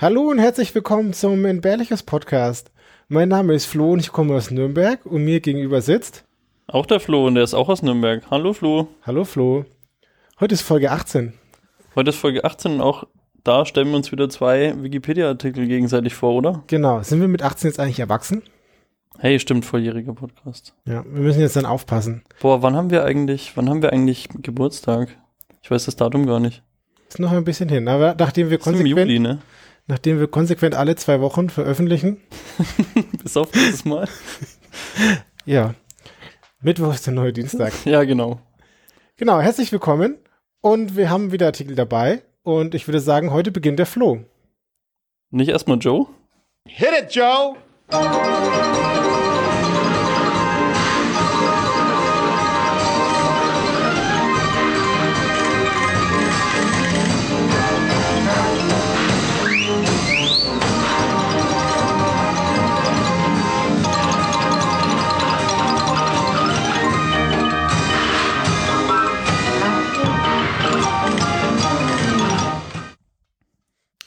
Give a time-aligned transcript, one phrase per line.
[0.00, 2.70] Hallo und herzlich willkommen zum Entbehrliches Podcast.
[3.08, 6.24] Mein Name ist Flo und ich komme aus Nürnberg und mir gegenüber sitzt.
[6.68, 8.22] Auch der Flo und der ist auch aus Nürnberg.
[8.30, 8.88] Hallo Flo.
[9.02, 9.66] Hallo Flo.
[10.40, 11.34] Heute ist Folge 18.
[11.94, 13.04] Heute ist Folge 18 und auch
[13.44, 16.64] da stellen wir uns wieder zwei Wikipedia-Artikel gegenseitig vor, oder?
[16.68, 17.02] Genau.
[17.02, 18.42] Sind wir mit 18 jetzt eigentlich erwachsen?
[19.18, 20.74] Hey, stimmt, volljähriger Podcast.
[20.86, 22.22] Ja, wir müssen jetzt dann aufpassen.
[22.40, 25.18] Boah, wann haben wir eigentlich, wann haben wir eigentlich Geburtstag?
[25.60, 26.62] Ich weiß das Datum gar nicht.
[27.10, 29.40] Ist noch ein bisschen hin, aber nachdem wir Ist im konsequent, Juli, ne?
[29.90, 32.22] Nachdem wir konsequent alle zwei Wochen veröffentlichen,
[33.22, 34.08] Bis auf dieses Mal.
[35.44, 35.74] ja.
[36.62, 37.72] Mittwoch ist der neue Dienstag.
[37.84, 38.40] ja, genau.
[39.16, 40.16] Genau, herzlich willkommen
[40.62, 44.24] und wir haben wieder Artikel dabei und ich würde sagen, heute beginnt der Flo.
[45.30, 46.06] Nicht erstmal Joe?
[46.66, 47.56] Hit it, Joe!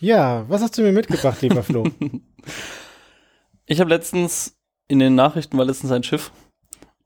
[0.03, 1.85] Ja, was hast du mir mitgebracht, lieber Flo?
[3.65, 4.57] Ich habe letztens
[4.89, 6.33] in den Nachrichten war letztens ein Schiff,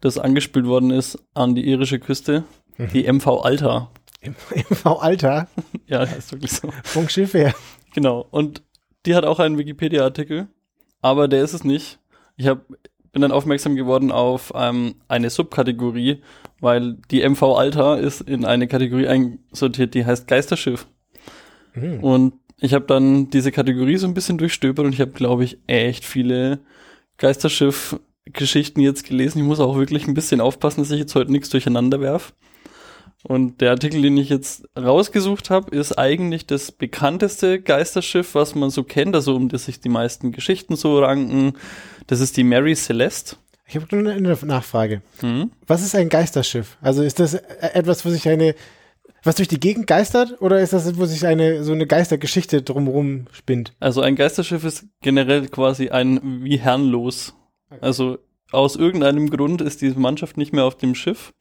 [0.02, 2.44] das angespült worden ist an die irische Küste,
[2.80, 3.92] die MV Alta.
[4.22, 5.48] Im V-Alter
[5.86, 6.72] Ja, heißt wirklich so.
[6.84, 7.54] vom Schiff her.
[7.94, 8.26] Genau.
[8.32, 8.64] Und
[9.06, 10.48] die hat auch einen Wikipedia-Artikel,
[11.04, 12.00] aber der ist es nicht.
[12.36, 12.68] Ich hab,
[13.12, 16.24] bin dann aufmerksam geworden auf ähm, eine Subkategorie,
[16.62, 20.88] weil die MV Alta ist in eine Kategorie einsortiert, die heißt Geisterschiff.
[21.74, 22.04] Hm.
[22.04, 25.60] Und ich habe dann diese Kategorie so ein bisschen durchstöbert und ich habe, glaube ich,
[25.68, 26.60] echt viele
[27.18, 29.40] Geisterschiff-Geschichten jetzt gelesen.
[29.40, 32.34] Ich muss auch wirklich ein bisschen aufpassen, dass ich jetzt heute nichts durcheinander werf.
[33.24, 38.70] Und der Artikel, den ich jetzt rausgesucht habe, ist eigentlich das bekannteste Geisterschiff, was man
[38.70, 41.54] so kennt, also um das sich die meisten Geschichten so ranken.
[42.06, 43.36] Das ist die Mary Celeste.
[43.68, 45.02] Ich habe nur eine Nachfrage.
[45.22, 45.52] Mhm.
[45.66, 46.78] Was ist ein Geisterschiff?
[46.80, 47.44] Also ist das äh,
[47.74, 48.56] etwas, wo sich eine,
[49.28, 53.28] was durch die Gegend geistert, oder ist das, wo sich eine so eine Geistergeschichte drumherum
[53.32, 53.74] spinnt?
[53.80, 57.36] Also ein Geisterschiff ist generell quasi ein wie herrenlos.
[57.82, 58.18] Also
[58.52, 61.34] aus irgendeinem Grund ist diese Mannschaft nicht mehr auf dem Schiff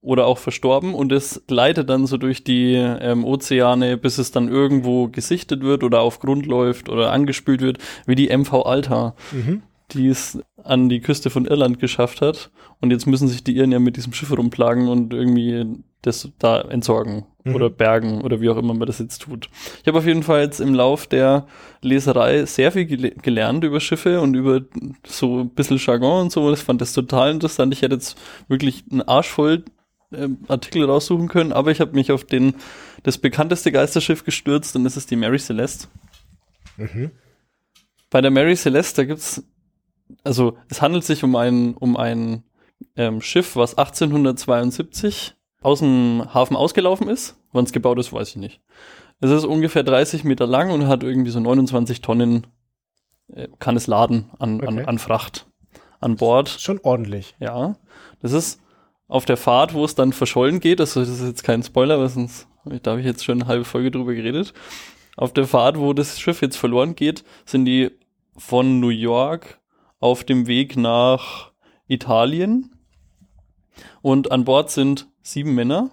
[0.00, 4.48] oder auch verstorben und es gleitet dann so durch die ähm, Ozeane, bis es dann
[4.48, 9.62] irgendwo gesichtet wird oder auf Grund läuft oder angespült wird, wie die MV Alta, Mhm.
[9.92, 12.50] die es an die Küste von Irland geschafft hat.
[12.80, 15.64] Und jetzt müssen sich die Iren ja mit diesem Schiff rumplagen und irgendwie
[16.06, 17.54] das da entsorgen Mhm.
[17.54, 19.50] oder bergen oder wie auch immer man das jetzt tut.
[19.82, 21.46] Ich habe auf jeden Fall jetzt im Lauf der
[21.82, 24.62] Leserei sehr viel gele gelernt über Schiffe und über
[25.06, 26.50] so ein bisschen Jargon und so.
[26.50, 27.72] Das fand das total interessant.
[27.74, 29.64] Ich hätte jetzt wirklich einen Arsch voll
[30.12, 32.54] ähm, Artikel raussuchen können, aber ich habe mich auf den
[33.02, 35.88] das bekannteste Geisterschiff gestürzt und das ist die Mary Celeste.
[36.78, 37.10] Mhm.
[38.08, 39.44] Bei der Mary Celeste, da gibt's,
[40.22, 42.42] also es handelt sich um ein, um ein
[42.96, 47.36] ähm, Schiff, was 1872 aus dem Hafen ausgelaufen ist.
[47.52, 48.60] Wann es gebaut ist, weiß ich nicht.
[49.20, 52.46] Es ist ungefähr 30 Meter lang und hat irgendwie so 29 Tonnen,
[53.32, 54.84] äh, kann es laden an, an, Okay.
[54.86, 55.46] an Fracht
[56.00, 56.48] an Bord.
[56.48, 57.34] Schon ordentlich.
[57.40, 57.76] Ja,
[58.20, 58.60] das ist
[59.08, 60.80] auf der Fahrt, wo es dann verschollen geht.
[60.80, 62.46] Also das ist jetzt kein Spoiler, weil sonst
[62.82, 64.52] da habe ich jetzt schon eine halbe Folge drüber geredet.
[65.16, 67.90] Auf der Fahrt, wo das Schiff jetzt verloren geht, sind die
[68.36, 69.60] von New York
[70.00, 71.52] auf dem Weg nach
[71.86, 72.73] Italien.
[74.04, 75.90] Und an Bord sind sieben Männer,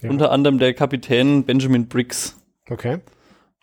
[0.00, 0.08] Ja.
[0.08, 2.40] unter anderem der Kapitän Benjamin Briggs.
[2.70, 3.00] Okay.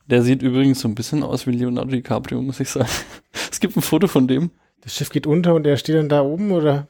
[0.05, 2.87] Der sieht übrigens so ein bisschen aus wie Leonardo DiCaprio, muss ich sagen.
[3.51, 4.51] Es gibt ein Foto von dem.
[4.81, 6.87] Das Schiff geht unter und er steht dann da oben, oder?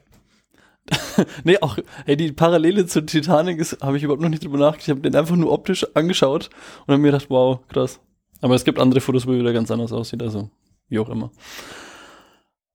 [1.46, 4.84] Nee, auch, ey, die Parallele zur Titanic ist, habe ich überhaupt noch nicht drüber nachgedacht.
[4.84, 6.50] Ich habe den einfach nur optisch angeschaut
[6.86, 8.02] und habe mir gedacht, wow, krass.
[8.42, 10.50] Aber es gibt andere Fotos, wo er wieder ganz anders aussieht, also
[10.90, 11.32] wie auch immer.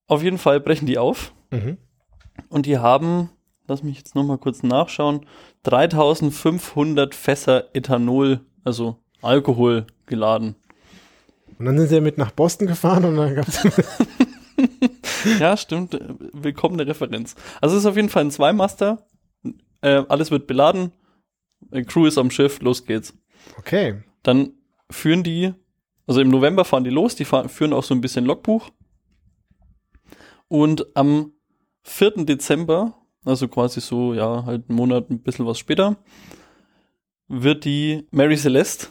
[0.06, 1.76] Auf jeden Fall brechen die auf Mhm.
[2.48, 3.28] und die haben,
[3.66, 5.26] lass mich jetzt nochmal kurz nachschauen,
[5.64, 10.56] 3500 Fässer Ethanol, also Alkohol geladen.
[11.58, 13.62] Und dann sind sie ja mit nach Boston gefahren und dann gab's
[15.38, 15.98] Ja, stimmt.
[16.32, 17.34] Willkommene Referenz.
[17.60, 19.06] Also es ist auf jeden Fall ein Zweimaster.
[19.80, 20.92] Äh, alles wird beladen.
[21.70, 23.14] Äh, Crew ist am Schiff, los geht's.
[23.58, 24.02] Okay.
[24.22, 24.52] Dann
[24.90, 25.52] führen die,
[26.06, 28.70] also im November fahren die los, die fahren, führen auch so ein bisschen Logbuch.
[30.48, 31.32] Und am
[31.84, 32.24] 4.
[32.24, 35.96] Dezember, also quasi so, ja, halt einen Monat, ein bisschen was später,
[37.28, 38.88] wird die Mary Celeste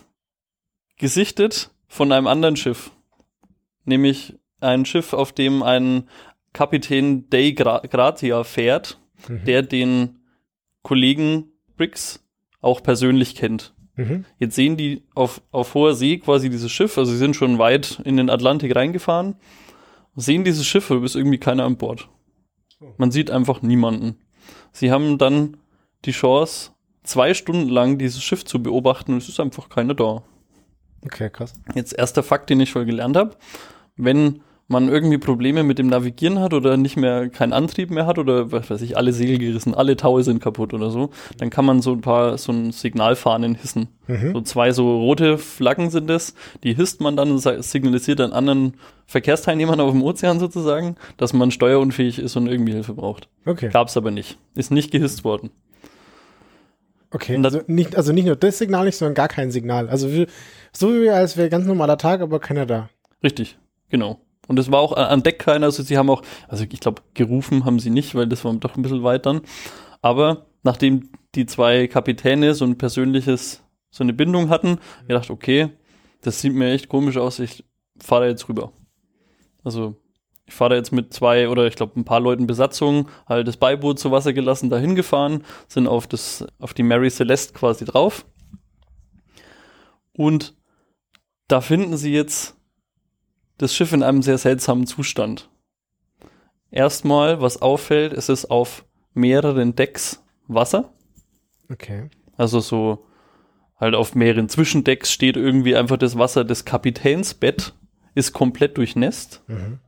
[0.98, 2.92] gesichtet von einem anderen Schiff.
[3.86, 6.08] Nämlich ein Schiff, auf dem ein
[6.54, 9.46] Kapitän Dei Gra Gratia fährt, Mhm.
[9.46, 10.20] der den
[10.82, 12.24] Kollegen Briggs
[12.60, 13.74] auch persönlich kennt.
[13.96, 14.26] Mhm.
[14.40, 18.02] Jetzt sehen die auf, auf hoher See quasi dieses Schiff, also sie sind schon weit
[18.04, 19.36] in den Atlantik reingefahren,
[20.16, 22.08] sehen dieses Schiff, aber ist irgendwie keiner an Bord.
[22.98, 24.18] Man sieht einfach niemanden.
[24.72, 25.58] Sie haben dann
[26.06, 26.72] die Chance,
[27.04, 30.24] zwei Stunden lang dieses Schiff zu beobachten und es ist einfach keiner da.
[31.04, 31.54] Okay, krass.
[31.74, 33.36] Jetzt erster Fakt, den ich voll gelernt habe.
[33.96, 34.42] Wenn
[34.72, 38.52] man irgendwie Probleme mit dem Navigieren hat oder nicht mehr keinen Antrieb mehr hat oder
[38.52, 41.82] was weiß ich, alle Segel gerissen, alle Taue sind kaputt oder so, dann kann man
[41.82, 43.90] so ein paar so ein Signalfahnen hissen.
[44.08, 44.34] Mhm.
[44.34, 46.34] So zwei so rote Flaggen sind es,
[46.64, 48.74] die hisst man dann und signalisiert dann anderen
[49.06, 53.28] Verkehrsteilnehmern auf dem Ozean sozusagen, dass man steuerunfähig ist und irgendwie Hilfe braucht.
[53.46, 53.70] Okay.
[53.72, 54.38] Gab's aber nicht.
[54.56, 55.52] Ist nicht gehisst worden.
[57.14, 57.40] Okay.
[57.44, 59.90] Also nicht, also nicht nur das Signal nicht, sondern gar kein Signal.
[59.90, 60.08] Also
[60.72, 62.90] so wie als wäre ganz normaler Tag, aber keiner da.
[63.22, 63.58] Richtig,
[63.90, 64.20] genau.
[64.52, 67.02] Und es war auch an- an Deck keiner, also sie haben auch, also ich glaube,
[67.14, 69.40] gerufen haben sie nicht, weil das war doch ein bisschen weit dann.
[70.02, 75.70] Aber nachdem die zwei Kapitäne so ein persönliches, so eine Bindung hatten, gedacht, okay,
[76.22, 77.64] das sieht mir echt komisch aus, ich
[77.98, 78.74] fahre jetzt rüber.
[79.64, 79.96] Also
[80.46, 84.00] ich fahre jetzt mit zwei oder ich glaube ein paar Leuten Besatzung, halt das Beiboot
[84.00, 88.26] zu Wasser gelassen, dahin gefahren, sind auf das, auf die Mary Celeste quasi drauf.
[90.12, 90.56] Und
[91.48, 92.58] da finden sie jetzt
[93.62, 95.50] das Schiff in einem sehr seltsamen Zustand.
[96.72, 100.94] Erstmal, was auffällt, es ist auf mehreren Decks Wasser.
[101.70, 102.10] Okay.
[102.38, 103.06] Also so
[103.78, 106.44] halt auf mehreren Zwischendecks steht irgendwie einfach das Wasser.
[106.44, 107.74] Das Kapitänsbett
[108.16, 109.44] ist komplett durchnässt.
[109.48, 109.80] Mhm.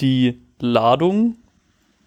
[0.00, 1.36] Die Ladung,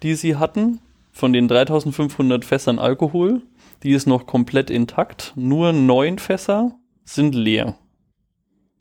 [0.04, 0.80] die sie hatten,
[1.12, 3.42] von den 3500 Fässern Alkohol,
[3.84, 5.34] die ist noch komplett intakt.
[5.36, 7.78] Nur neun Fässer sind leer.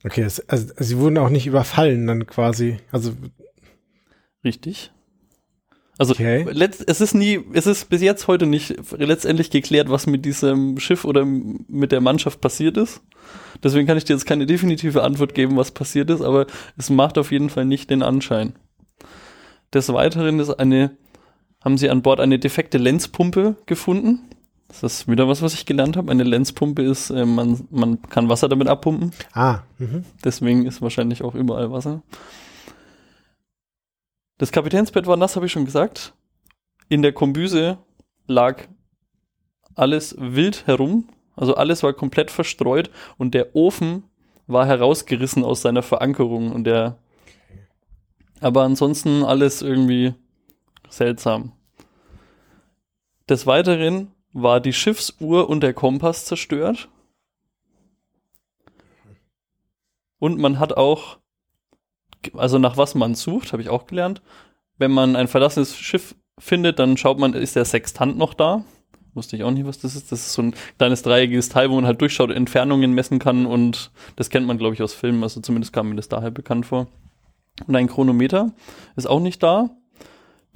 [0.05, 2.79] Okay, das, also sie wurden auch nicht überfallen dann quasi.
[2.93, 3.13] Also,
[4.45, 4.93] Richtig.
[5.99, 6.47] Also Okay.
[6.87, 11.05] es ist nie, es ist bis jetzt heute nicht letztendlich geklärt, was mit diesem Schiff
[11.05, 13.01] oder mit der Mannschaft passiert ist.
[13.65, 16.47] Deswegen kann ich dir jetzt keine definitive Antwort geben, was passiert ist, aber
[16.77, 18.55] es macht auf jeden Fall nicht den Anschein.
[19.75, 20.97] Des Weiteren ist eine,
[21.65, 24.21] haben sie an Bord eine defekte Lenzpumpe gefunden.
[24.69, 26.11] Das ist wieder was, was ich gelernt habe.
[26.11, 29.13] Eine Lenzpumpe ist, äh, man, man kann Wasser damit abpumpen.
[29.33, 30.05] ah, mhm.
[30.23, 32.03] Deswegen ist wahrscheinlich auch überall Wasser.
[34.37, 36.15] Das Kapitänsbett war nass, habe ich schon gesagt.
[36.89, 37.79] In der Kombüse
[38.27, 38.69] lag
[39.75, 41.09] alles wild herum.
[41.35, 44.05] Also alles war komplett verstreut und der Ofen
[44.47, 46.99] war herausgerissen aus seiner Verankerung und der.
[48.41, 50.15] Aber ansonsten alles irgendwie
[50.89, 51.53] seltsam.
[53.29, 56.89] Des Weiteren war die Schiffsuhr und der Kompass zerstört.
[60.19, 61.19] Und man hat auch,
[62.35, 64.23] also nach was man sucht, habe ich auch gelernt.
[64.77, 68.65] Wenn man ein verlassenes Schiff findet, dann schaut man, ist der Sextant noch da?
[69.15, 70.13] Wusste ich auch nicht, was das ist.
[70.13, 73.91] Das ist so ein kleines dreieckiges Teil, wo man halt durchschaut, Entfernungen messen kann und
[74.17, 75.23] das kennt man, glaube ich, aus Filmen.
[75.23, 76.87] Also zumindest kam mir das daher bekannt vor.
[77.67, 78.53] Und ein Chronometer
[78.97, 79.71] ist auch nicht da.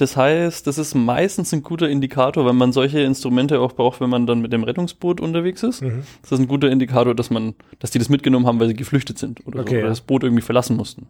[0.02, 4.10] Das heißt, das ist meistens ein guter Indikator, wenn man solche Instrumente auch braucht, wenn
[4.10, 5.80] man dann mit dem Rettungsboot unterwegs ist.
[5.80, 6.02] Mhm.
[6.22, 9.16] Das ist ein guter Indikator, dass man, dass die das mitgenommen haben, weil sie geflüchtet
[9.20, 9.88] sind oder, so, Okay, oder ja.
[9.90, 11.06] das Boot irgendwie verlassen mussten.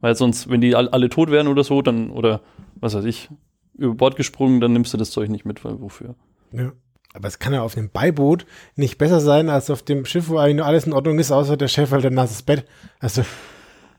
[0.00, 2.42] Weil sonst, wenn die all, alle tot wären oder so, dann, oder
[2.74, 3.30] was weiß ich,
[3.78, 6.14] über Bord gesprungen, dann nimmst du das Zeug nicht mit, weil wofür?
[6.52, 6.72] Ja.
[7.14, 8.44] Aber es kann ja auf einem Beiboot
[8.76, 11.56] nicht besser sein als auf dem Schiff, wo eigentlich nur alles in Ordnung ist, außer
[11.56, 12.66] der Chef halt ein nasses Bett.
[13.00, 13.22] Also,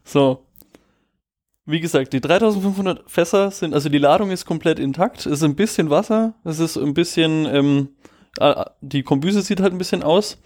[0.04, 0.46] So.
[1.66, 5.20] Wie gesagt, die 3500 Fässer sind, also die Ladung ist komplett intakt.
[5.20, 6.34] Es ist ein bisschen Wasser.
[6.44, 7.90] Es ist ein bisschen, ähm,
[8.40, 10.42] äh, die Kombüse sieht halt ein bisschen aus.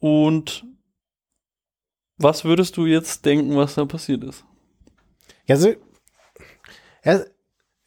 [0.00, 0.64] Und
[2.16, 4.44] was würdest du jetzt denken, was da passiert ist?
[5.46, 5.74] ja, so.
[7.02, 7.30] Erst,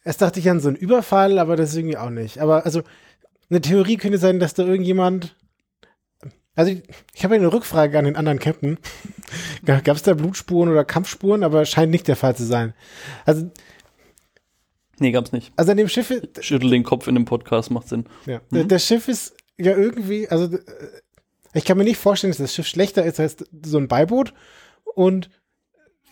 [0.04, 2.38] erst dachte ich an so einen Überfall, aber das ist irgendwie auch nicht.
[2.38, 2.82] Aber also,
[3.48, 5.36] eine Theorie könnte sein, dass da irgendjemand.
[6.56, 6.82] Also, ich,
[7.14, 8.78] ich habe eine Rückfrage an den anderen Captain.
[9.64, 12.74] Gab es da Blutspuren oder Kampfspuren, aber scheint nicht der Fall zu sein.
[13.24, 13.50] Also,
[15.00, 15.52] Nee, gab's nicht.
[15.56, 18.04] also an dem Schiff, Schüttel den Kopf in dem Podcast, macht Sinn.
[18.26, 18.40] Ja.
[18.52, 20.60] Der- Das Schiff ist ja irgendwie, also äh,
[21.52, 24.32] ich kann mir nicht vorstellen, dass das Schiff schlechter ist als so ein Beiboot.
[24.94, 25.30] Und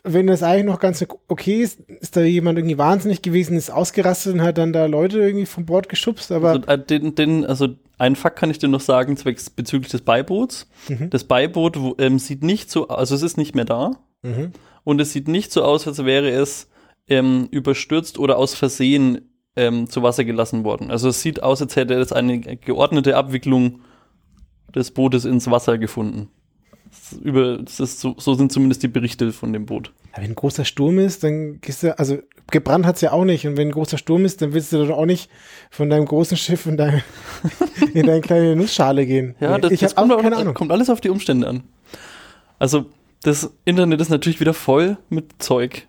[0.04, 4.34] wenn das eigentlich noch ganz okay ist, ist da jemand irgendwie wahnsinnig gewesen, ist ausgerastet
[4.34, 6.32] und hat dann da Leute irgendwie vom Bord geschubst.
[6.32, 7.68] Aber Also, äh, den, den, also
[7.98, 10.68] einen Fakt kann ich dir noch sagen, zwecks bezüglich des Beiboots.
[10.88, 11.10] Mhm.
[11.10, 13.92] Das Beiboot wo, ähm, sieht nicht so, also es ist nicht mehr da.
[14.22, 14.52] mhm.
[14.84, 16.68] Und es sieht nicht so aus, als wäre es
[17.06, 20.90] ähm, überstürzt oder aus Versehen ähm, zu Wasser gelassen worden.
[20.90, 23.82] Also es sieht aus, als hätte es eine geordnete Abwicklung
[24.74, 26.30] des Bootes ins Wasser gefunden.
[27.22, 29.92] Über, das ist so, so sind zumindest die Berichte von dem Boot.
[30.14, 32.18] Ja, wenn ein großer Sturm ist, dann gehst du, also
[32.50, 33.46] gebrannt hat's ja auch nicht.
[33.46, 35.30] Und wenn ein großer Sturm ist, dann willst du doch auch nicht
[35.70, 37.02] von deinem großen Schiff in, dein,
[37.94, 39.34] in deine kleine Nussschale gehen.
[39.40, 40.54] Ja, das, ich das kommt, auch, keine Ahnung.
[40.54, 41.62] kommt alles auf die Umstände an.
[42.58, 42.86] Also,
[43.22, 45.86] das Internet ist natürlich wieder voll mit Zeug.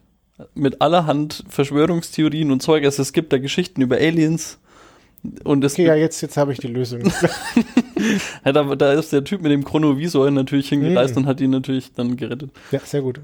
[0.56, 2.86] Mit allerhand Verschwörungstheorien und Zeug.
[2.86, 4.60] Also, es gibt da Geschichten über Aliens.
[5.44, 7.02] Und es Okay, ja, jetzt, jetzt habe ich die Lösung.
[8.46, 11.24] ja, da, da ist der Typ mit dem Chronovisor natürlich hingereist Mhm.
[11.24, 12.52] und hat ihn natürlich dann gerettet.
[12.72, 13.22] ja, sehr gut.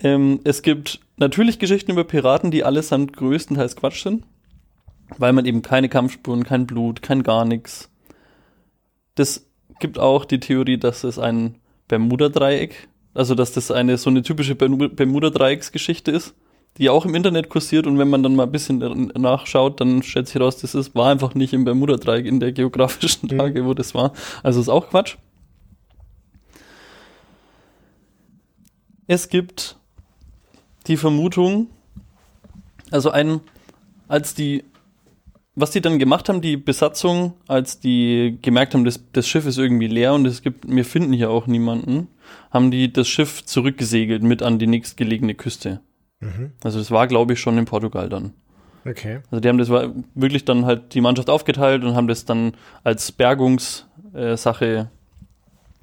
[0.00, 4.24] Ähm, es gibt natürlich Geschichten über Piraten, die allesamt größtenteils Quatsch sind,
[5.18, 7.88] weil man eben keine Kampfspuren, kein Blut, kein gar nichts.
[9.14, 9.46] Das
[9.78, 11.56] gibt auch die Theorie, dass es ein
[11.88, 16.34] Bermuda-Dreieck, also dass das eine so eine typische Bermu- Bermuda-Dreiecksgeschichte ist,
[16.78, 20.26] die auch im Internet kursiert und wenn man dann mal ein bisschen nachschaut, dann stellt
[20.26, 23.36] sich heraus, das ist, war einfach nicht im Bermuda-Dreieck in der geografischen Mhm.
[23.36, 24.12] Lage, wo das war.
[24.42, 25.16] Also ist auch Quatsch.
[29.06, 29.76] Es gibt
[30.86, 31.68] die Vermutung,
[32.90, 33.40] also ein,
[34.08, 34.64] als die,
[35.54, 39.58] was die dann gemacht haben, die Besatzung, als die gemerkt haben, das, das Schiff ist
[39.58, 42.08] irgendwie leer und es gibt, wir finden hier auch niemanden,
[42.50, 45.80] haben die das Schiff zurückgesegelt mit an die nächstgelegene Küste.
[46.22, 46.52] Mhm.
[46.62, 48.32] Also das war, glaube ich, schon in Portugal dann.
[48.84, 49.20] Okay.
[49.30, 49.68] Also die haben das
[50.14, 52.52] wirklich dann halt die Mannschaft aufgeteilt und haben das dann
[52.82, 54.90] als Bergungssache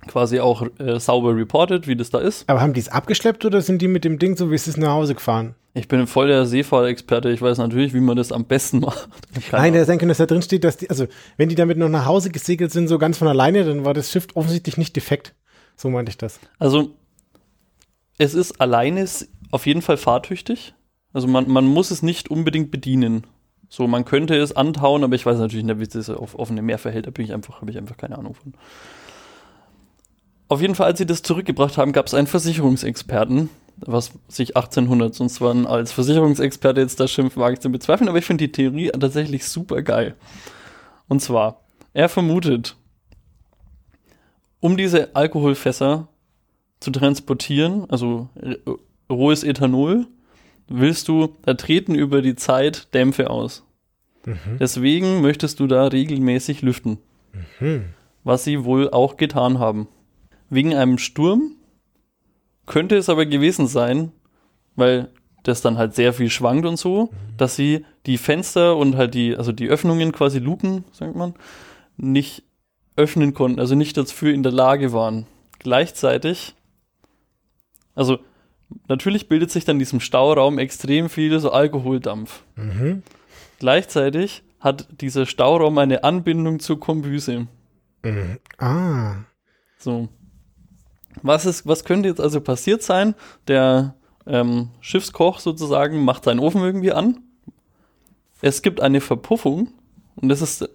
[0.07, 2.49] quasi auch äh, sauber reported, wie das da ist.
[2.49, 4.77] Aber haben die es abgeschleppt oder sind die mit dem Ding so wie es ist
[4.77, 5.55] nach Hause gefahren?
[5.73, 7.29] Ich bin voll der Seefahrerexperte.
[7.29, 9.09] Ich weiß natürlich, wie man das am besten macht.
[9.49, 11.89] Keine Nein, der können, dass da drin steht, dass die, also wenn die damit noch
[11.89, 15.35] nach Hause gesegelt sind, so ganz von alleine, dann war das Schiff offensichtlich nicht defekt.
[15.75, 16.39] So meinte ich das.
[16.57, 16.95] Also,
[18.17, 19.07] es ist alleine
[19.51, 20.73] auf jeden Fall fahrtüchtig.
[21.13, 23.25] Also, man, man muss es nicht unbedingt bedienen.
[23.69, 26.79] So, man könnte es antauen, aber ich weiß natürlich nicht, wie es auf offene Meer
[26.79, 27.05] verhält.
[27.05, 28.53] Da bin ich einfach, habe ich einfach keine Ahnung von.
[30.47, 35.13] Auf jeden Fall, als sie das zurückgebracht haben, gab es einen Versicherungsexperten, was sich 1800
[35.13, 38.51] sonst waren als Versicherungsexperte jetzt das Schimpf wage ich zu bezweifeln, aber ich finde die
[38.51, 40.15] Theorie tatsächlich super geil.
[41.07, 41.61] Und zwar,
[41.93, 42.75] er vermutet,
[44.59, 46.07] um diese Alkoholfässer
[46.79, 48.57] zu transportieren, also äh,
[49.09, 50.07] rohes Ethanol,
[50.67, 53.65] willst du, da treten über die Zeit Dämpfe aus.
[54.59, 56.99] Deswegen möchtest du da regelmäßig lüften.
[58.23, 59.87] Was sie wohl auch getan haben.
[60.49, 61.55] Wegen einem Sturm
[62.65, 64.11] könnte es aber gewesen sein,
[64.75, 65.09] weil
[65.43, 69.35] das dann halt sehr viel schwankt und so, dass sie die Fenster und halt die,
[69.35, 71.33] also die Öffnungen, quasi Luken, sagt man,
[71.97, 72.43] nicht
[72.95, 75.25] öffnen konnten, also nicht dafür in der Lage waren.
[75.59, 76.55] Gleichzeitig,
[77.95, 78.19] also
[78.87, 82.43] natürlich bildet sich dann in diesem Stauraum extrem viel so Alkoholdampf.
[82.55, 83.03] Mhm.
[83.59, 87.47] Gleichzeitig hat dieser Stauraum eine Anbindung zur Kombüse.
[88.03, 88.39] Mhm.
[88.57, 89.15] Ah.
[89.77, 90.09] So.
[91.21, 93.15] Was, ist, was könnte jetzt also passiert sein?
[93.47, 93.95] Der
[94.25, 97.23] ähm, Schiffskoch sozusagen macht seinen Ofen irgendwie an.
[98.41, 99.73] Es gibt eine Verpuffung.
[100.15, 100.69] Und das ist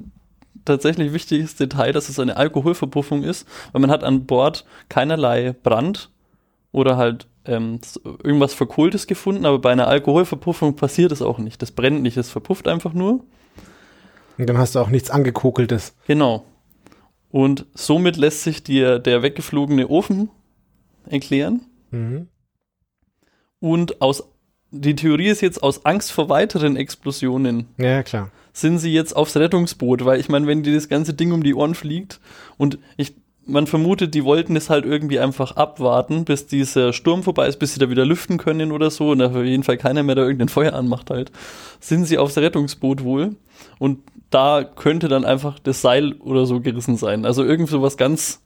[0.64, 6.10] tatsächlich wichtiges Detail, dass es eine Alkoholverpuffung ist, weil man hat an Bord keinerlei Brand
[6.72, 11.60] oder halt ähm, irgendwas Verkohltes gefunden, aber bei einer Alkoholverpuffung passiert es auch nicht.
[11.62, 13.24] Das brennt nicht, es verpufft einfach nur.
[14.38, 15.94] Und dann hast du auch nichts angekokeltes.
[16.06, 16.44] Genau.
[17.30, 20.30] Und somit lässt sich dir der weggeflogene Ofen
[21.08, 21.62] erklären.
[21.90, 22.28] Mhm.
[23.60, 24.24] Und aus,
[24.70, 28.30] die Theorie ist jetzt, aus Angst vor weiteren Explosionen ja, klar.
[28.52, 31.54] sind sie jetzt aufs Rettungsboot, weil ich meine, wenn dir das ganze Ding um die
[31.54, 32.20] Ohren fliegt
[32.56, 33.14] und ich,
[33.46, 37.74] man vermutet, die wollten es halt irgendwie einfach abwarten, bis dieser Sturm vorbei ist, bis
[37.74, 40.48] sie da wieder lüften können oder so und auf jeden Fall keiner mehr da irgendein
[40.48, 41.30] Feuer anmacht halt,
[41.80, 43.36] sind sie aufs Rettungsboot wohl
[43.78, 47.24] und da könnte dann einfach das Seil oder so gerissen sein.
[47.24, 48.42] Also irgend so was ganz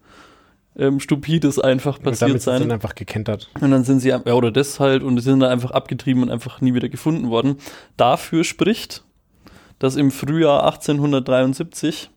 [0.76, 2.68] ähm, Stupides einfach Und passiert damit sind sie sein.
[2.68, 3.50] dann einfach gekentert.
[3.60, 6.30] Und dann sind sie, ja, oder das halt, und sie sind dann einfach abgetrieben und
[6.30, 7.56] einfach nie wieder gefunden worden.
[7.96, 9.04] Dafür spricht,
[9.78, 12.10] dass im Frühjahr 1873,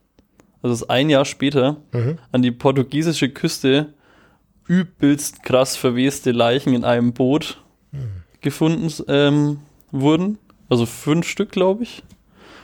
[0.62, 2.18] also ist ein Jahr später, Mhm.
[2.32, 3.94] an die portugiesische Küste
[4.68, 7.62] übelst krass verweste Leichen in einem Boot
[8.42, 9.60] gefunden ähm,
[9.92, 10.38] wurden.
[10.70, 12.04] Also fünf Stück, glaube ich.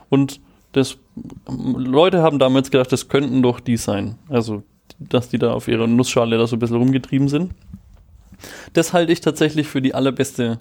[0.09, 0.39] Und
[0.71, 0.97] das,
[1.47, 4.15] Leute haben damals gedacht, das könnten doch die sein.
[4.29, 4.63] Also,
[4.99, 7.51] dass die da auf ihrer Nussschale da so ein bisschen rumgetrieben sind.
[8.73, 10.59] Das halte ich tatsächlich für die allerbeste,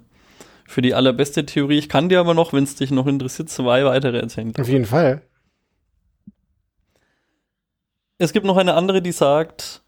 [0.67, 1.79] für die allerbeste Theorie.
[1.79, 4.53] Ich kann dir aber noch, wenn es dich noch interessiert, zwei weitere erzählen.
[4.59, 5.23] Auf jeden Fall.
[8.19, 9.83] Es gibt noch eine andere, die sagt,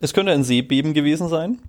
[0.00, 1.60] es könnte ein Seebeben gewesen sein.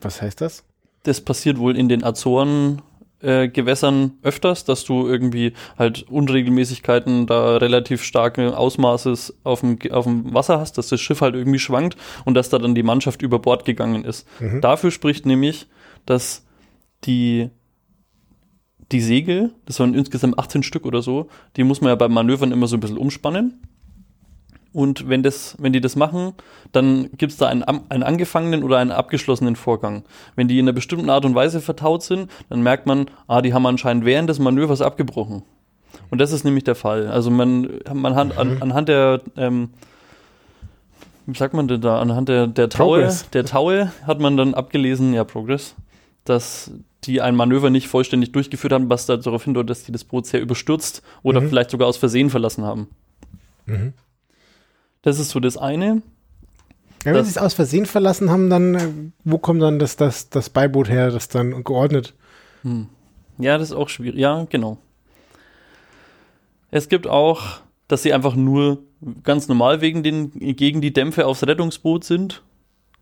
[0.00, 0.64] Was heißt das?
[1.04, 2.82] Das passiert wohl in den Azoren
[3.22, 10.04] äh, Gewässern öfters, dass du irgendwie halt Unregelmäßigkeiten da relativ starke Ausmaßes auf dem, auf
[10.04, 13.22] dem Wasser hast, dass das Schiff halt irgendwie schwankt und dass da dann die Mannschaft
[13.22, 14.26] über Bord gegangen ist.
[14.40, 14.60] Mhm.
[14.60, 15.66] Dafür spricht nämlich,
[16.04, 16.44] dass
[17.04, 17.50] die
[18.92, 22.52] die Segel, das waren insgesamt 18 Stück oder so, die muss man ja beim Manövern
[22.52, 23.60] immer so ein bisschen umspannen.
[24.76, 26.34] Und wenn, das, wenn die das machen,
[26.72, 30.04] dann gibt es da einen, einen angefangenen oder einen abgeschlossenen Vorgang.
[30.34, 33.54] Wenn die in einer bestimmten Art und Weise vertaut sind, dann merkt man, ah, die
[33.54, 35.44] haben anscheinend während des Manövers abgebrochen.
[36.10, 37.06] Und das ist nämlich der Fall.
[37.08, 39.70] Also man, man hat an, anhand der, ähm,
[41.24, 43.30] wie sagt man denn da, anhand der, der Taue, Progress.
[43.30, 45.74] der Taue hat man dann abgelesen, ja, Progress,
[46.24, 46.70] dass
[47.04, 50.42] die ein Manöver nicht vollständig durchgeführt haben, was darauf hindeutet, dass die das Boot sehr
[50.42, 51.48] überstürzt oder Mhm.
[51.48, 52.88] vielleicht sogar aus Versehen verlassen haben.
[53.64, 53.94] Mhm.
[55.06, 56.02] Das ist so das eine.
[57.04, 58.88] Ja, wenn sie es aus Versehen verlassen haben, dann äh,
[59.22, 62.12] wo kommt dann das, das, das Beiboot her, das dann geordnet?
[63.38, 64.18] Ja, das ist auch schwierig.
[64.18, 64.78] Ja, genau.
[66.72, 68.82] Es gibt auch, dass sie einfach nur
[69.22, 72.42] ganz normal wegen den, gegen die Dämpfe aufs Rettungsboot sind,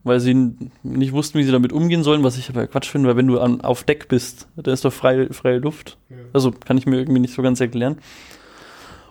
[0.03, 3.17] weil sie nicht wussten, wie sie damit umgehen sollen, was ich aber Quatsch finde, weil
[3.17, 5.97] wenn du an, auf Deck bist, da ist doch freie, freie Luft.
[6.35, 7.97] Also kann ich mir irgendwie nicht so ganz erklären.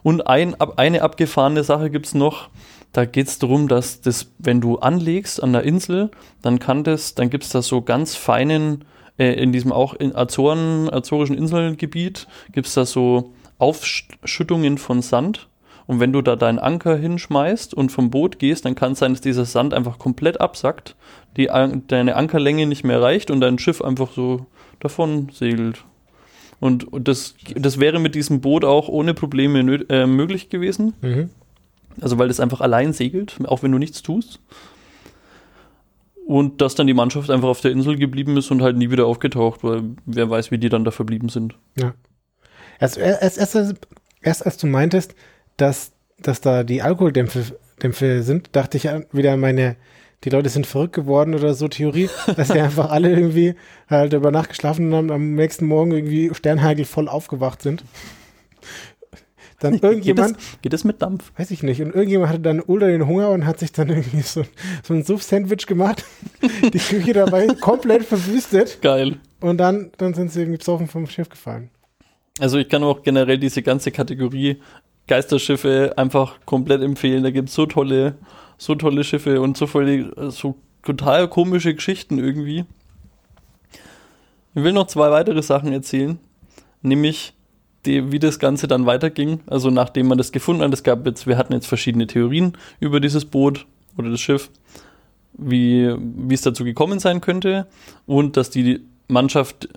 [0.04, 2.50] Und ein, ab, eine abgefahrene Sache gibt es noch,
[2.94, 7.16] da geht es darum, dass das, wenn du anlegst an der Insel, dann kann das,
[7.16, 8.86] dann gibt es da so ganz feinen,
[9.18, 15.50] äh, in diesem auch in Azoren, azorischen Inselgebiet, gibt es da so Aufschüttungen von Sand.
[15.86, 19.12] Und wenn du da deinen Anker hinschmeißt und vom Boot gehst, dann kann es sein,
[19.12, 20.96] dass dieser Sand einfach komplett absackt,
[21.36, 24.46] die, An- deine Ankerlänge nicht mehr reicht und dein Schiff einfach so
[24.80, 25.84] davon segelt.
[26.62, 29.60] Und, und das, das wäre mit diesem Boot auch ohne Probleme
[29.90, 30.94] äh, möglich gewesen.
[31.02, 31.30] Mhm.
[32.02, 34.40] Also weil das einfach allein segelt, auch wenn du nichts tust.
[36.26, 39.06] Und dass dann die Mannschaft einfach auf der Insel geblieben ist und halt nie wieder
[39.06, 41.56] aufgetaucht, weil wer weiß, wie die dann da verblieben sind.
[41.78, 41.94] Ja.
[42.80, 43.76] Erst, erst, erst,
[44.22, 45.16] erst als du meintest,
[45.58, 49.76] dass, dass da die Alkoholdämpfe Dämpfe sind, dachte ich wieder meine,
[50.24, 53.56] die Leute sind verrückt geworden oder so Theorie, dass die einfach alle irgendwie
[53.90, 57.84] halt über Nacht geschlafen haben, am nächsten Morgen irgendwie sternhagel voll aufgewacht sind.
[59.64, 61.32] Dann Geht irgendjemand, das, geht das mit Dampf?
[61.38, 64.22] weiß ich nicht, und irgendjemand hatte dann ultra den Hunger und hat sich dann irgendwie
[64.22, 64.44] so,
[64.84, 66.04] so ein Suff-Sandwich gemacht,
[66.74, 69.18] die Küche dabei komplett verwüstet Geil.
[69.40, 71.70] und dann, dann sind sie irgendwie besoffen vom Schiff gefallen.
[72.40, 74.58] Also ich kann auch generell diese ganze Kategorie
[75.08, 77.24] Geisterschiffe einfach komplett empfehlen.
[77.24, 78.16] Da gibt es so tolle,
[78.58, 82.66] so tolle Schiffe und so voll, so total komische Geschichten irgendwie.
[84.56, 86.20] Ich will noch zwei weitere Sachen erzählen,
[86.82, 87.34] nämlich
[87.86, 89.42] die, wie das Ganze dann weiterging.
[89.48, 93.00] Also nachdem man das gefunden hat, es gab jetzt, wir hatten jetzt verschiedene Theorien über
[93.00, 93.66] dieses Boot
[93.98, 94.50] oder das Schiff,
[95.34, 97.68] wie, wie es dazu gekommen sein könnte
[98.06, 99.70] und dass die Mannschaft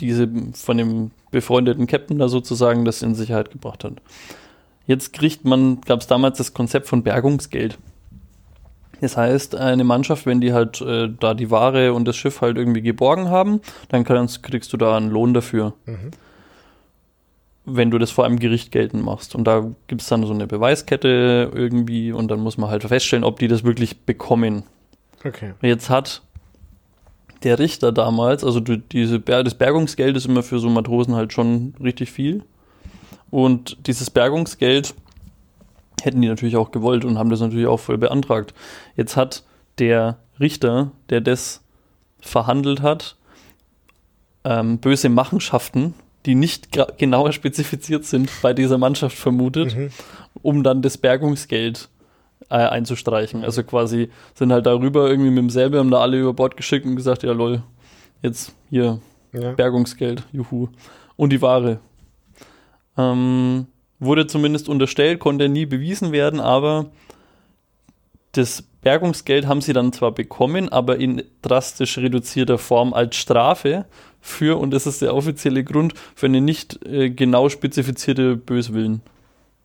[0.00, 3.94] diese von dem befreundeten Captain da sozusagen das in Sicherheit gebracht hat.
[4.86, 7.78] Jetzt kriegt man, gab es damals das Konzept von Bergungsgeld.
[9.00, 12.58] Das heißt, eine Mannschaft, wenn die halt äh, da die Ware und das Schiff halt
[12.58, 16.10] irgendwie geborgen haben, dann kannst, kriegst du da einen Lohn dafür, Mhm.
[17.64, 19.34] Wenn du das vor einem Gericht geltend machst.
[19.34, 23.24] Und da gibt es dann so eine Beweiskette irgendwie und dann muss man halt feststellen,
[23.24, 24.64] ob die das wirklich bekommen.
[25.24, 25.54] Okay.
[25.62, 26.22] Jetzt hat
[27.42, 32.10] der Richter damals, also diese das Bergungsgeld ist immer für so Matrosen halt schon richtig
[32.10, 32.42] viel.
[33.30, 34.94] Und dieses Bergungsgeld
[36.02, 38.54] hätten die natürlich auch gewollt und haben das natürlich auch voll beantragt.
[38.96, 39.44] Jetzt hat
[39.78, 41.62] der Richter, der das
[42.20, 43.16] verhandelt hat,
[44.44, 45.94] ähm, böse Machenschaften,
[46.26, 49.90] die nicht genauer spezifiziert sind, bei dieser Mannschaft vermutet Mhm.
[50.42, 51.88] um dann das Bergungsgeld
[52.50, 53.44] äh, einzustreichen.
[53.44, 56.96] Also quasi sind halt darüber irgendwie mit demselben, haben da alle über Bord geschickt und
[56.96, 57.62] gesagt, ja lol,
[58.22, 59.00] jetzt hier
[59.32, 59.52] Ja.
[59.52, 60.68] Bergungsgeld, juhu.
[61.16, 61.78] Und die Ware.
[62.98, 63.66] Ähm,
[63.98, 66.86] wurde zumindest unterstellt, konnte nie bewiesen werden, aber
[68.32, 73.84] das Bergungsgeld haben sie dann zwar bekommen, aber in drastisch reduzierter Form als Strafe
[74.20, 79.02] für, und das ist der offizielle Grund, für eine nicht äh, genau spezifizierte Böswillen.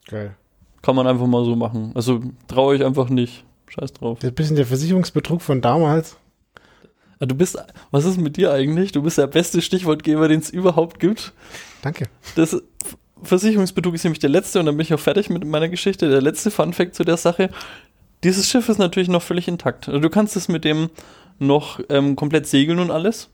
[0.07, 0.35] Geil.
[0.81, 1.91] Kann man einfach mal so machen.
[1.95, 3.43] Also traue ich einfach nicht.
[3.69, 4.19] Scheiß drauf.
[4.19, 6.17] Das ist ein bisschen der Versicherungsbetrug von damals.
[7.19, 7.57] Ah, Du bist,
[7.91, 8.91] was ist mit dir eigentlich?
[8.91, 11.33] Du bist der beste Stichwortgeber, den es überhaupt gibt.
[11.81, 12.07] Danke.
[12.35, 12.61] Das
[13.23, 16.09] Versicherungsbetrug ist nämlich der letzte und dann bin ich auch fertig mit meiner Geschichte.
[16.09, 17.49] Der letzte Fun Fact zu der Sache.
[18.25, 19.87] Dieses Schiff ist natürlich noch völlig intakt.
[19.87, 20.89] Also du kannst es mit dem
[21.37, 23.29] noch ähm, komplett segeln und alles.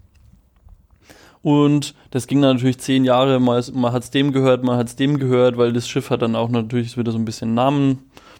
[1.41, 4.87] Und das ging dann natürlich zehn Jahre, mal, mal hat es dem gehört, mal hat
[4.87, 7.99] es dem gehört, weil das Schiff hat dann auch natürlich wieder so ein bisschen Namen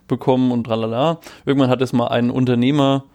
[0.09, 1.21] bekommen und tralala.
[1.45, 3.05] Irgendwann hat es mal ein Unternehmer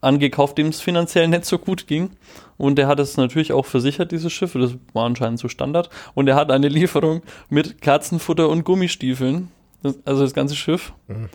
[0.00, 2.10] angekauft, dem es finanziell nicht so gut ging.
[2.56, 4.54] Und er hat es natürlich auch versichert, dieses Schiff.
[4.54, 5.90] Das war anscheinend so Standard.
[6.14, 9.52] Und er hat eine Lieferung mit Katzenfutter und Gummistiefeln.
[9.84, 10.92] Das, also das ganze Schiff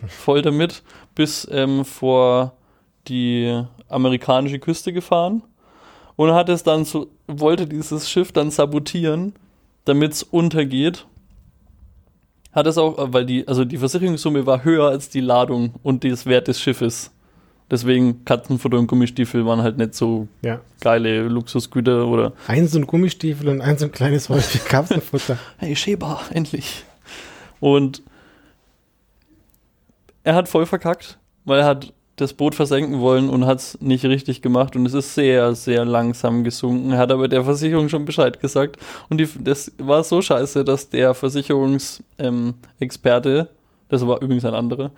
[0.08, 0.82] voll damit
[1.14, 2.52] bis ähm, vor
[3.08, 5.42] die amerikanische Küste gefahren.
[6.16, 9.32] Und hat es dann so, wollte dieses Schiff dann sabotieren,
[9.86, 11.06] damit es untergeht.
[12.52, 16.26] Hat es auch, weil die, also die Versicherungssumme war höher als die Ladung und das
[16.26, 17.12] Wert des Schiffes.
[17.70, 20.60] Deswegen Katzenfutter und Gummistiefel waren halt nicht so Ja.
[20.80, 25.38] geile Luxusgüter oder Ein so ein Gummistiefel und ein so ein kleines Häufchen Katzenfutter.
[25.58, 26.84] hey Sheba, endlich.
[27.60, 28.02] Und
[30.22, 34.04] er hat voll verkackt, weil er hat das Boot versenken wollen und hat es nicht
[34.04, 36.92] richtig gemacht und es ist sehr, sehr langsam gesunken.
[36.92, 38.76] Er hat aber der Versicherung schon Bescheid gesagt
[39.08, 43.46] und die, das war so scheiße, dass der Versicherungsexperte, ähm,
[43.88, 44.90] das war übrigens ein anderer,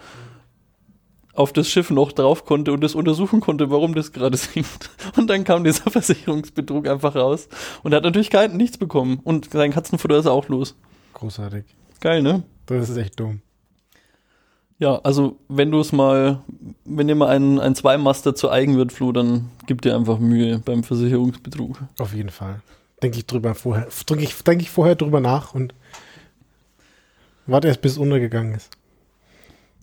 [1.34, 4.90] auf das Schiff noch drauf konnte und es untersuchen konnte, warum das gerade sinkt.
[5.16, 7.48] Und dann kam dieser Versicherungsbetrug einfach raus
[7.82, 10.76] und er hat natürlich kein, nichts bekommen und sein Katzenfutter ist auch los.
[11.14, 11.64] Großartig.
[12.00, 12.42] Geil, ne?
[12.66, 13.42] Das ist echt dumm.
[14.82, 16.40] Ja, also wenn du es mal,
[16.84, 20.58] wenn dir mal ein, ein Zweimaster zu eigen wird, Flo, dann gib dir einfach Mühe
[20.58, 21.78] beim Versicherungsbetrug.
[22.00, 22.62] Auf jeden Fall.
[23.00, 25.72] Denke ich drüber vorher, denke ich, denke ich vorher drüber nach und
[27.46, 28.70] warte erst bis es untergegangen ist.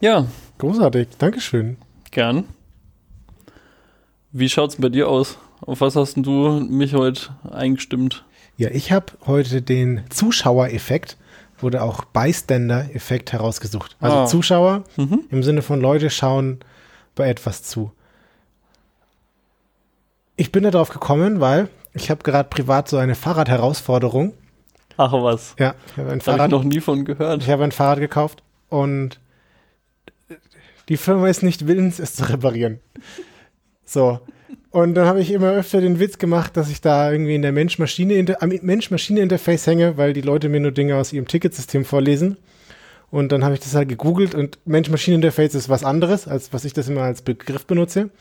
[0.01, 1.07] Ja, Großartig.
[1.17, 1.77] Dankeschön.
[2.11, 2.43] gern.
[4.33, 5.37] Wie schaut's bei dir aus?
[5.61, 8.25] Auf was hast du mich heute eingestimmt?
[8.57, 11.15] Ja, ich habe heute den Zuschauereffekt
[11.61, 13.97] oder auch Bystander-Effekt herausgesucht.
[13.99, 14.25] Also Ah.
[14.25, 15.21] Zuschauer Mhm.
[15.29, 16.59] im Sinne von Leute schauen
[17.15, 17.91] bei etwas zu.
[20.35, 24.33] Ich bin darauf gekommen, weil ich habe gerade privat so eine Fahrradherausforderung.
[24.97, 27.41] Ach was, Ja, ich habe ein Fahrrad ich noch nie von gehört.
[27.43, 29.19] Ich habe ein Fahrrad gekauft und
[30.89, 32.79] die Firma ist nicht willens, es zu reparieren.
[33.85, 34.19] So.
[34.71, 37.51] Und dann habe ich immer öfter den Witz gemacht, dass ich da irgendwie in der
[37.51, 42.37] Mensch-Maschine- am Mensch-Maschine-Interface hänge, weil die Leute mir nur Dinge aus ihrem Ticketsystem vorlesen.
[43.09, 46.73] Und dann habe ich das halt gegoogelt und Mensch-Maschine-Interface ist was anderes, als was ich
[46.73, 48.11] das immer als Begriff benutze.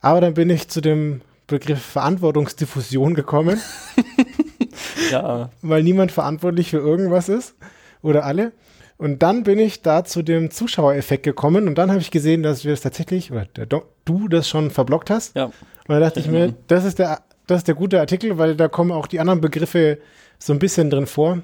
[0.00, 3.60] Aber dann bin ich zu dem Begriff Verantwortungsdiffusion gekommen
[5.10, 7.54] Ja, weil niemand verantwortlich für irgendwas ist
[8.02, 8.52] oder alle.
[8.96, 12.64] Und dann bin ich da zu dem Zuschauereffekt gekommen und dann habe ich gesehen, dass
[12.64, 13.66] wir das tatsächlich, oder der
[14.04, 15.34] du das schon verblockt hast.
[15.36, 15.50] ja.
[15.90, 16.54] Und da dachte ich mir, Mhm.
[16.68, 19.98] das ist, der, das ist der gute Artikel, weil da kommen auch die anderen Begriffe
[20.38, 21.38] so ein bisschen drin vor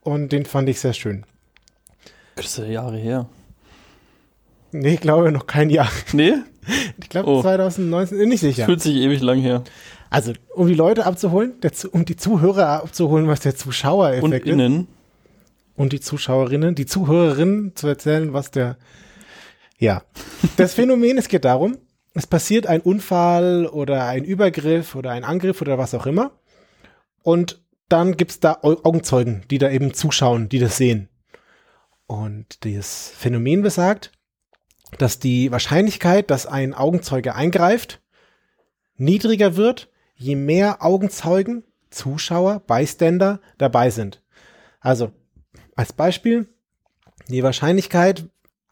[0.00, 1.24] und den fand ich sehr schön.
[2.34, 3.26] Das ist ja Jahre her.
[4.72, 5.88] Nee, ich glaube noch kein Jahr.
[6.12, 6.34] Nee,
[7.00, 7.42] Ich glaube Oh.
[7.42, 8.64] 2019, äh, nicht sicher.
[8.64, 9.62] fühlt sich ewig lang her.
[10.10, 14.52] Also, um die Leute abzuholen, der, um die Zuhörer abzuholen, was der Und Zuschauereffekt ist.
[14.52, 14.88] innen.
[15.76, 18.76] und die Zuschauerinnen, die Zuhörerinnen zu erzählen, was der.
[19.78, 20.02] Ja.
[20.56, 21.78] Das Phänomen, es geht darum,
[22.14, 26.32] es passiert ein Unfall oder ein Übergriff oder ein Angriff oder was auch immer.
[27.22, 31.08] Und dann gibt's da Au- Augenzeugen, die da eben zuschauen, die das sehen.
[32.06, 34.12] Und das Phänomen besagt,
[34.98, 38.02] dass die Wahrscheinlichkeit, dass ein Augenzeuge eingreift,
[38.96, 44.22] niedriger wird, je mehr Augenzeugen, Zuschauer, Bystander dabei sind.
[44.80, 45.12] Also,
[45.76, 46.48] als Beispiel,
[47.28, 48.26] die Wahrscheinlichkeit,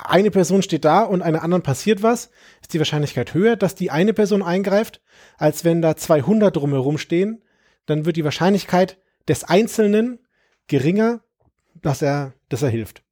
[0.09, 3.91] eine Person steht da und einer anderen passiert was, ist die Wahrscheinlichkeit höher, dass die
[3.91, 5.01] eine Person eingreift,
[5.39, 7.43] als wenn da 200 drumherum stehen.
[7.87, 10.19] Dann wird die Wahrscheinlichkeit des Einzelnen
[10.69, 11.21] geringer,
[11.83, 13.03] dass er, dass er hilft.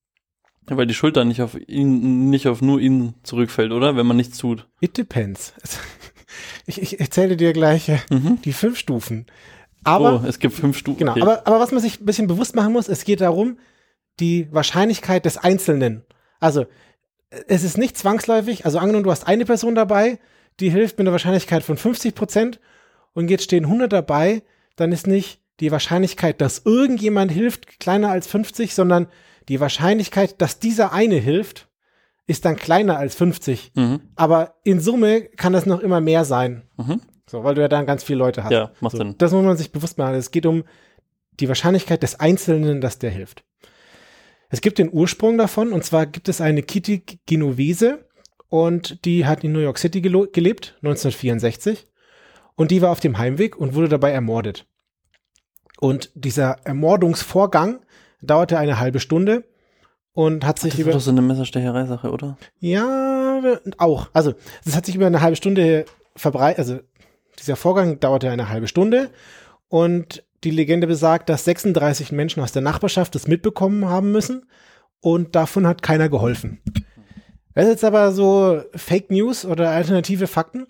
[0.70, 3.96] Ja, weil die Schuld dann nicht auf ihn, nicht auf nur ihn zurückfällt, oder?
[3.96, 4.66] Wenn man nichts tut.
[4.80, 5.54] It depends.
[6.66, 8.42] Ich, ich erzähle dir gleich äh, Mhm.
[8.42, 9.24] die fünf Stufen.
[9.82, 10.98] Aber oh, es gibt fünf Stufen.
[10.98, 11.22] Genau, Okay.
[11.22, 13.58] aber, aber was man sich ein bisschen bewusst machen muss, es geht darum,
[14.20, 16.04] die Wahrscheinlichkeit des Einzelnen.
[16.40, 16.66] Also,
[17.46, 20.18] es ist nicht zwangsläufig, also angenommen, du hast eine Person dabei,
[20.60, 22.60] die hilft mit einer Wahrscheinlichkeit von 50 Prozent
[23.12, 24.42] und jetzt stehen 100 dabei,
[24.76, 29.08] dann ist nicht die Wahrscheinlichkeit, dass irgendjemand hilft, kleiner als 50, sondern
[29.48, 31.68] die Wahrscheinlichkeit, dass dieser eine hilft,
[32.26, 33.72] ist dann kleiner als 50.
[33.74, 34.00] mhm.
[34.14, 36.62] Aber in Summe kann das noch immer mehr sein.
[36.76, 37.00] Mhm.
[37.28, 38.52] So, weil du ja dann ganz viele Leute hast.
[38.52, 39.14] Ja, macht so, Sinn.
[39.18, 40.14] Das muss man sich bewusst machen.
[40.14, 40.64] Es geht um
[41.40, 43.44] die Wahrscheinlichkeit des Einzelnen, dass der hilft.
[44.50, 48.04] Es gibt den Ursprung davon, und zwar gibt es eine Kitty Genovese,
[48.48, 51.86] und die hat in New York City gelebt, 1964,
[52.56, 54.66] und die war auf dem Heimweg und wurde dabei ermordet.
[55.80, 57.80] Und dieser Ermordungsvorgang
[58.20, 59.44] dauerte eine halbe Stunde
[60.12, 62.36] und hat sich Das über ist doch so eine Messerstecherei-Sache, oder?
[62.58, 63.40] ja,
[63.76, 64.08] auch.
[64.12, 64.34] Also,
[64.64, 65.84] das hat sich über eine halbe Stunde
[66.16, 66.58] verbreitet.
[66.58, 66.80] Also,
[67.38, 69.10] dieser Vorgang dauerte eine halbe Stunde
[69.68, 74.46] und die Legende besagt, dass 36 Menschen aus der Nachbarschaft das mitbekommen haben müssen
[75.00, 76.60] und davon hat keiner geholfen.
[77.54, 80.66] Das ist jetzt aber so Fake News oder alternative Fakten.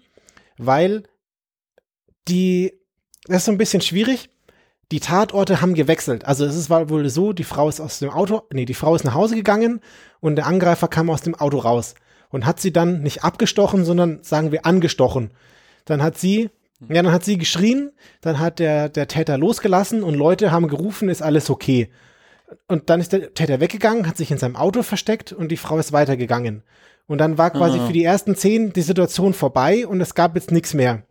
[0.59, 1.05] weil
[2.29, 2.73] die,
[3.27, 4.31] das ist so ein bisschen schwierig.
[4.91, 6.25] Die Tatorte haben gewechselt.
[6.25, 9.05] Also es ist wohl so, die Frau ist aus dem Auto, nee, die Frau ist
[9.05, 9.81] nach Hause gegangen
[10.21, 11.95] und der Angreifer kam aus dem Auto raus
[12.31, 15.31] und hat sie dann nicht abgestochen, sondern sagen wir angestochen.
[15.85, 20.15] Dann hat sie, ja, dann hat sie geschrien, dann hat der, der Täter losgelassen und
[20.15, 21.89] Leute haben gerufen, ist alles okay.
[22.67, 25.79] Und dann ist der Täter weggegangen, hat sich in seinem Auto versteckt und die Frau
[25.79, 26.63] ist weitergegangen.
[27.07, 27.87] Und dann war quasi Ah.
[27.87, 31.03] für die ersten zehn die Situation vorbei und es gab jetzt nichts mehr.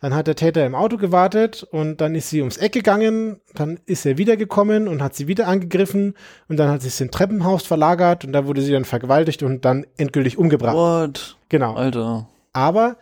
[0.00, 3.78] Dann hat der Täter im Auto gewartet und dann ist sie ums Eck gegangen, dann
[3.86, 6.14] ist er wiedergekommen und hat sie wieder angegriffen
[6.48, 9.64] und dann hat sie sich in Treppenhaus verlagert und da wurde sie dann vergewaltigt und
[9.64, 10.74] dann endgültig umgebracht.
[10.74, 11.36] What?
[11.48, 11.74] Genau.
[11.74, 12.28] Alter.
[12.52, 12.96] Aber,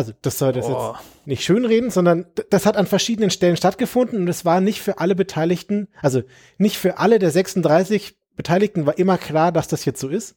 [0.00, 0.94] also das soll das Boah.
[0.98, 4.98] jetzt nicht schönreden, sondern das hat an verschiedenen Stellen stattgefunden und es war nicht für
[4.98, 6.22] alle Beteiligten, also
[6.56, 10.36] nicht für alle der 36 Beteiligten war immer klar, dass das jetzt so ist.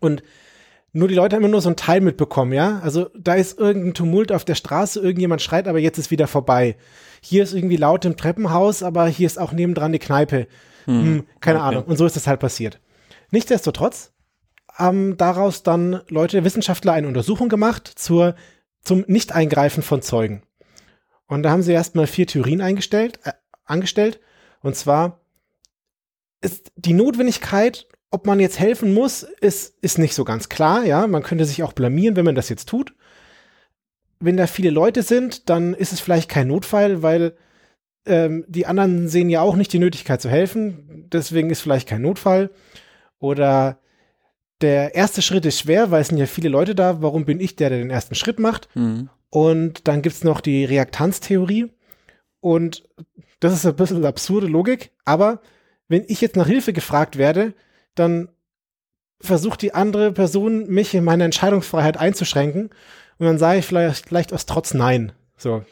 [0.00, 0.22] Und
[0.94, 2.80] nur die Leute haben immer nur so einen Teil mitbekommen, ja.
[2.82, 6.76] Also da ist irgendein Tumult auf der Straße, irgendjemand schreit, aber jetzt ist wieder vorbei.
[7.20, 10.46] Hier ist irgendwie laut im Treppenhaus, aber hier ist auch nebendran die Kneipe.
[10.86, 11.68] Hm, keine okay.
[11.68, 11.84] Ahnung.
[11.84, 12.80] Und so ist das halt passiert.
[13.30, 14.12] Nichtsdestotrotz
[14.72, 18.34] haben daraus dann Leute, Wissenschaftler eine Untersuchung gemacht zur,
[18.82, 20.42] zum Nicht-Eingreifen von Zeugen.
[21.26, 23.32] Und da haben sie erstmal vier Theorien eingestellt, äh,
[23.64, 24.20] angestellt.
[24.60, 25.20] Und zwar
[26.40, 30.84] ist die Notwendigkeit, ob man jetzt helfen muss, ist, ist nicht so ganz klar.
[30.84, 32.94] Ja, man könnte sich auch blamieren, wenn man das jetzt tut.
[34.20, 37.36] Wenn da viele Leute sind, dann ist es vielleicht kein Notfall, weil
[38.04, 41.08] ähm, die anderen sehen ja auch nicht die Nötigkeit zu helfen.
[41.10, 42.50] Deswegen ist vielleicht kein Notfall.
[43.18, 43.78] Oder
[44.62, 47.02] der erste Schritt ist schwer, weil es sind ja viele Leute da.
[47.02, 48.68] Warum bin ich der, der den ersten Schritt macht?
[48.74, 49.10] Hm.
[49.30, 51.70] Und dann gibt's noch die Reaktanztheorie.
[52.40, 52.82] Und
[53.40, 54.92] das ist ein bisschen absurde Logik.
[55.04, 55.40] Aber
[55.88, 57.54] wenn ich jetzt nach Hilfe gefragt werde,
[57.94, 58.28] dann
[59.20, 62.70] versucht die andere Person, mich in meiner Entscheidungsfreiheit einzuschränken.
[63.18, 65.12] Und dann sage ich vielleicht, vielleicht aus Trotz Nein.
[65.36, 65.64] So.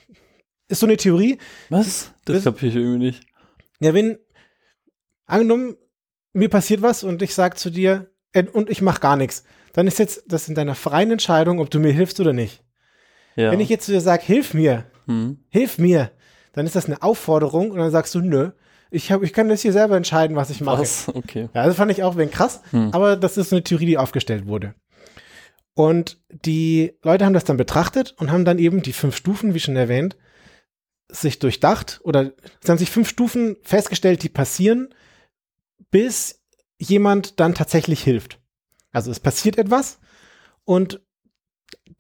[0.69, 1.39] Ist so eine Theorie.
[1.69, 2.13] Was?
[2.25, 3.27] Das kapiere ich irgendwie nicht.
[3.81, 4.19] Ja, wenn,
[5.27, 5.77] angenommen,
[6.33, 8.11] mir passiert was und ich sag zu dir,
[8.53, 11.79] und ich mach gar nichts, dann ist jetzt das in deiner freien Entscheidung, ob du
[11.79, 12.63] mir hilfst oder nicht.
[13.37, 13.53] Ja.
[13.53, 15.39] Wenn ich jetzt zu dir sage, hilf mir, hm.
[15.49, 16.11] hilf mir,
[16.53, 18.51] dann ist das eine Aufforderung und dann sagst du, nö,
[18.91, 20.81] ich, hab, ich kann das hier selber entscheiden, was ich mache.
[20.83, 21.09] Was?
[21.09, 21.49] Okay.
[21.55, 22.91] Ja, das fand ich auch ein krass, Hm.
[22.93, 24.75] aber das ist eine Theorie, die aufgestellt wurde.
[25.75, 29.61] Und die Leute haben das dann betrachtet und haben dann eben die fünf Stufen, wie
[29.61, 30.17] schon erwähnt,
[31.09, 34.93] sich durchdacht oder sie haben sich fünf Stufen festgestellt, die passieren,
[35.91, 36.40] bis
[36.81, 38.41] jemand dann tatsächlich hilft.
[38.93, 40.01] Also es passiert etwas
[40.65, 41.01] und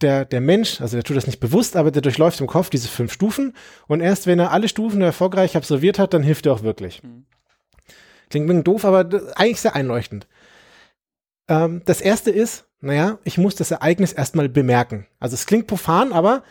[0.00, 2.88] der, der Mensch, also der tut das nicht bewusst, aber der durchläuft im Kopf diese
[2.88, 3.54] fünf Stufen
[3.86, 7.02] und erst wenn er alle Stufen erfolgreich absolviert hat, dann hilft er auch wirklich.
[7.02, 7.26] Mhm.
[8.30, 10.26] Klingt ein bisschen doof, aber eigentlich sehr einleuchtend.
[11.48, 15.06] Ähm, das erste ist, naja, ich muss das Ereignis erstmal bemerken.
[15.18, 16.42] Also es klingt profan, aber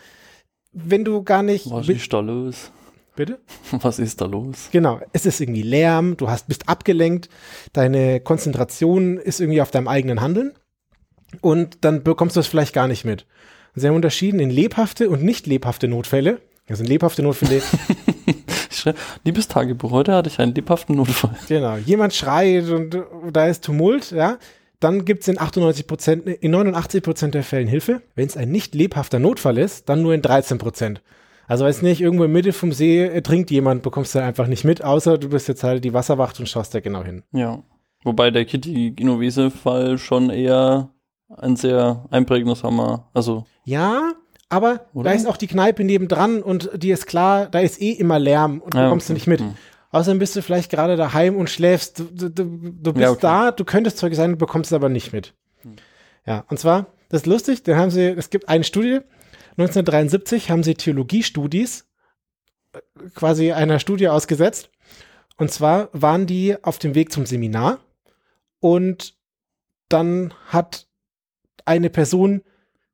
[0.72, 1.68] wenn du gar nicht.
[1.70, 2.70] Was ist da los?
[3.16, 3.38] Bitte?
[3.70, 4.68] Was ist da los?
[4.72, 7.28] Genau, es ist irgendwie Lärm, du hast, bist abgelenkt,
[7.72, 10.52] deine Konzentration ist irgendwie auf deinem eigenen Handeln
[11.40, 13.26] und dann bekommst du es vielleicht gar nicht mit.
[13.74, 16.40] Sie haben unterschieden in lebhafte und nicht lebhafte Notfälle.
[16.68, 17.62] Also lebhafte Notfälle,
[19.24, 21.34] liebes Tagebuch, heute hatte ich einen lebhaften Notfall.
[21.48, 22.96] genau, jemand schreit und
[23.32, 24.38] da ist Tumult, ja,
[24.78, 28.02] dann gibt es in 98 Prozent, in 89 Prozent der Fällen Hilfe.
[28.14, 31.02] Wenn es ein nicht lebhafter Notfall ist, dann nur in 13 Prozent.
[31.50, 34.84] Also weiß nicht, irgendwo in Mitte vom See ertrinkt jemand, bekommst du einfach nicht mit,
[34.84, 37.24] außer du bist jetzt halt die Wasserwacht und schaust da genau hin.
[37.32, 37.62] Ja.
[38.04, 40.90] Wobei der Kitty Genovese-Fall schon eher
[41.36, 43.10] ein sehr einprägendes Hammer.
[43.14, 44.12] Also, Ja,
[44.48, 45.10] aber Oder?
[45.10, 48.60] da ist auch die Kneipe nebendran und dir ist klar, da ist eh immer Lärm
[48.60, 49.18] und Ja, bekommst du okay.
[49.18, 49.40] nicht mit.
[49.40, 49.54] Hm.
[49.90, 51.98] Außerdem bist du vielleicht gerade daheim und schläfst.
[51.98, 53.18] Du, du, du, du bist Ja, okay.
[53.22, 55.34] da, du könntest Zeug sein, du bekommst es aber nicht mit.
[56.26, 59.00] Ja, und zwar, das ist lustig, dann haben sie, es gibt eine Studie,
[59.60, 61.86] 1973 haben sie Theologiestudis
[62.72, 62.80] äh,
[63.14, 64.70] quasi einer Studie ausgesetzt.
[65.36, 67.78] Und zwar waren die auf dem Weg zum Seminar
[68.60, 69.16] und
[69.88, 70.86] dann hat
[71.64, 72.42] eine Person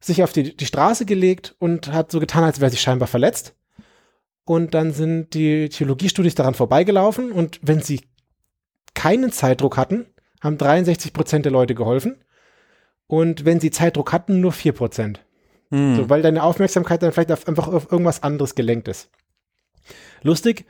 [0.00, 3.54] sich auf die, die Straße gelegt und hat so getan, als wäre sie scheinbar verletzt.
[4.44, 8.02] Und dann sind die Theologiestudis daran vorbeigelaufen und wenn sie
[8.94, 10.06] keinen Zeitdruck hatten,
[10.40, 12.22] haben 63 Prozent der Leute geholfen.
[13.08, 15.25] Und wenn sie Zeitdruck hatten, nur 4 Prozent.
[15.76, 15.96] Hm.
[15.96, 19.10] So, weil deine Aufmerksamkeit dann vielleicht auf, einfach auf irgendwas anderes gelenkt ist.
[20.22, 20.64] Lustig,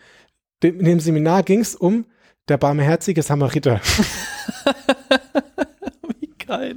[0.62, 2.06] in dem Seminar ging es um
[2.48, 3.80] der barmherzige Samariter.
[6.20, 6.76] wie geil.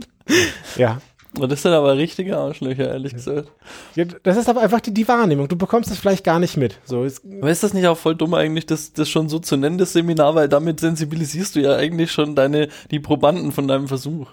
[0.77, 1.01] ja.
[1.37, 3.51] Und das sind aber richtige Arschlöcher, ehrlich gesagt.
[3.95, 4.05] ja.
[4.23, 5.47] Das ist aber einfach die, die Wahrnehmung.
[5.47, 6.79] Du bekommst es vielleicht gar nicht mit.
[6.85, 9.55] So, es, Aber ist das nicht auch voll dumm eigentlich, das, das schon so zu
[9.55, 13.87] nennen, das Seminar, weil damit sensibilisierst du ja eigentlich schon deine, die Probanden von deinem
[13.87, 14.31] Versuch.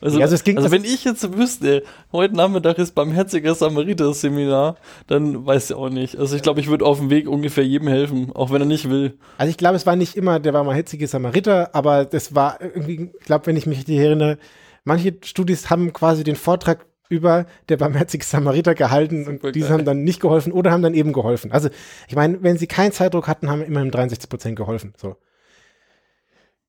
[0.00, 1.82] Also, Ja, also es ging- also wenn ich jetzt wüsste,
[2.12, 4.76] heute Nachmittag ist barmherziger Samariter-Seminar,
[5.08, 6.16] dann weiß ich auch nicht.
[6.16, 8.88] Also ich glaube, ich würde auf dem Weg ungefähr jedem helfen, auch wenn er nicht
[8.90, 9.18] will.
[9.38, 12.60] Also ich glaube, es war nicht immer, der war mal hitzige Samariter, aber das war
[12.60, 14.38] irgendwie, ich glaube, wenn ich mich richtig erinnere,
[14.84, 19.84] manche Studis haben quasi den Vortrag über der barmherzige Samariter gehalten und Super diese haben
[19.84, 21.50] dann nicht geholfen oder haben dann eben geholfen.
[21.50, 21.70] Also
[22.06, 24.92] ich meine, wenn sie keinen Zeitdruck hatten, haben immerhin 63 Prozent geholfen.
[24.96, 25.16] So.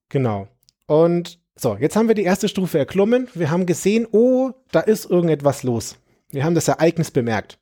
[0.09, 0.47] Genau.
[0.87, 3.27] Und so, jetzt haben wir die erste Stufe erklommen.
[3.33, 5.97] Wir haben gesehen, oh, da ist irgendetwas los.
[6.31, 7.59] Wir haben das Ereignis bemerkt.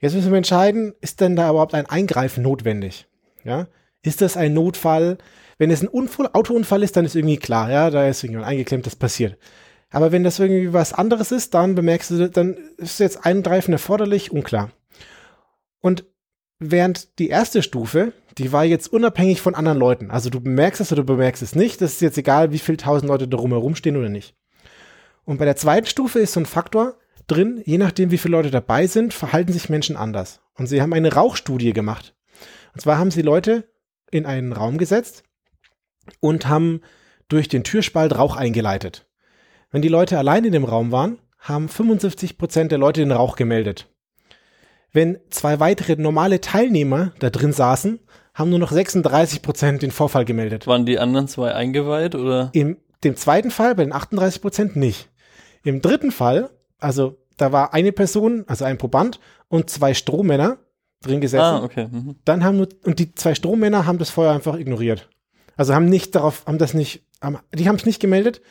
[0.00, 3.06] Jetzt müssen wir entscheiden, ist denn da überhaupt ein Eingreifen notwendig?
[3.44, 3.68] Ja?
[4.02, 5.18] Ist das ein Notfall?
[5.58, 8.86] Wenn es ein Unfall, Autounfall ist, dann ist irgendwie klar, ja, da ist irgendjemand eingeklemmt,
[8.86, 9.36] das passiert.
[9.90, 14.32] Aber wenn das irgendwie was anderes ist, dann bemerkst du, dann ist jetzt Eingreifen erforderlich,
[14.32, 14.70] unklar.
[15.80, 16.06] Und
[16.60, 20.10] während die erste Stufe, die war jetzt unabhängig von anderen Leuten.
[20.10, 21.80] Also du bemerkst es oder du bemerkst es nicht.
[21.80, 24.36] Das ist jetzt egal, wie viele tausend Leute da rumherum stehen oder nicht.
[25.24, 26.96] Und bei der zweiten Stufe ist so ein Faktor
[27.26, 30.40] drin, je nachdem, wie viele Leute dabei sind, verhalten sich Menschen anders.
[30.54, 32.14] Und sie haben eine Rauchstudie gemacht.
[32.74, 33.68] Und zwar haben sie Leute
[34.10, 35.24] in einen Raum gesetzt
[36.20, 36.80] und haben
[37.28, 39.06] durch den Türspalt Rauch eingeleitet.
[39.70, 43.36] Wenn die Leute allein in dem Raum waren, haben 75 Prozent der Leute den Rauch
[43.36, 43.88] gemeldet.
[44.92, 48.00] Wenn zwei weitere normale Teilnehmer da drin saßen,
[48.34, 50.66] haben nur noch 36 Prozent den Vorfall gemeldet.
[50.66, 52.50] Waren die anderen zwei eingeweiht oder?
[52.52, 55.08] Im dem zweiten Fall, bei den 38 Prozent nicht.
[55.64, 60.58] Im dritten Fall, also da war eine Person, also ein Proband und zwei Strohmänner
[61.02, 61.42] drin gesessen.
[61.42, 61.88] Ah, okay.
[61.90, 62.16] Mhm.
[62.24, 65.08] Dann haben nur, und die zwei Strohmänner haben das Feuer einfach ignoriert.
[65.56, 68.42] Also haben nicht darauf, haben das nicht, haben, die haben es nicht gemeldet.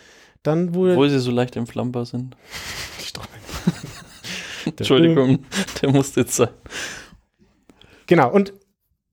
[0.42, 2.36] Dann wurde Obwohl sie so leicht entflammbar sind.
[3.00, 3.39] die Strohmänner.
[4.78, 5.46] Entschuldigung,
[5.82, 6.50] der musste jetzt sein.
[8.08, 8.54] Genau, und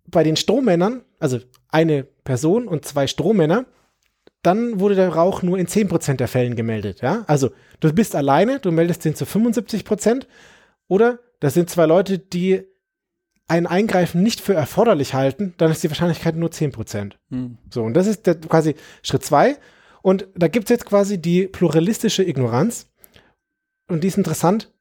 [0.07, 1.39] bei den Strohmännern, also
[1.69, 3.67] eine Person und zwei Strohmänner,
[4.43, 7.01] dann wurde der Rauch nur in 10% der Fällen gemeldet.
[7.03, 7.25] Ja?
[7.27, 10.27] Also du bist alleine, du meldest den zu 75%
[10.89, 12.63] oder das sind zwei Leute, die
[13.49, 17.13] ein Eingreifen nicht für erforderlich halten, dann ist die Wahrscheinlichkeit nur 10%.
[17.31, 17.59] Hm.
[17.71, 19.57] So, und das ist der, quasi Schritt zwei.
[20.03, 22.89] Und da gibt es jetzt quasi die pluralistische Ignoranz.
[23.89, 24.73] Und die ist interessant.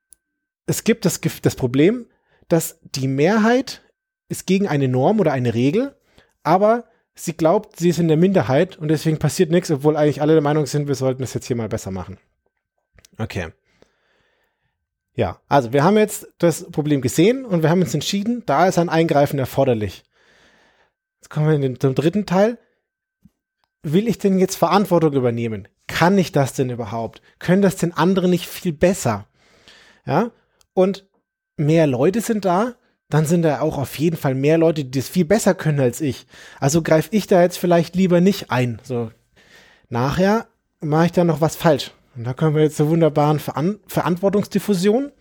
[0.66, 2.08] Es gibt das, das Problem,
[2.48, 3.82] dass die Mehrheit
[4.30, 5.96] ist gegen eine Norm oder eine Regel,
[6.44, 10.34] aber sie glaubt, sie ist in der Minderheit und deswegen passiert nichts, obwohl eigentlich alle
[10.34, 12.18] der Meinung sind, wir sollten das jetzt hier mal besser machen.
[13.18, 13.50] Okay.
[15.14, 18.78] Ja, also wir haben jetzt das Problem gesehen und wir haben uns entschieden, da ist
[18.78, 20.04] ein Eingreifen erforderlich.
[21.22, 22.58] Jetzt kommen wir in den, zum dritten Teil.
[23.82, 25.68] Will ich denn jetzt Verantwortung übernehmen?
[25.88, 27.22] Kann ich das denn überhaupt?
[27.40, 29.28] Können das denn andere nicht viel besser?
[30.06, 30.32] Ja,
[30.76, 31.08] und
[31.58, 32.76] mehr Leute sind da,
[33.10, 36.02] dann sind da auch auf jeden Fall mehr Leute, die das viel besser können als
[36.02, 36.28] ich.
[36.60, 38.80] Also greife ich da jetzt vielleicht lieber nicht ein.
[38.84, 39.12] So,
[39.90, 40.48] nachher
[40.82, 41.92] mache ich da noch was falsch.
[42.16, 45.12] Und da kommen wir jetzt zur wunderbaren Veran Verantwortungsdiffusion.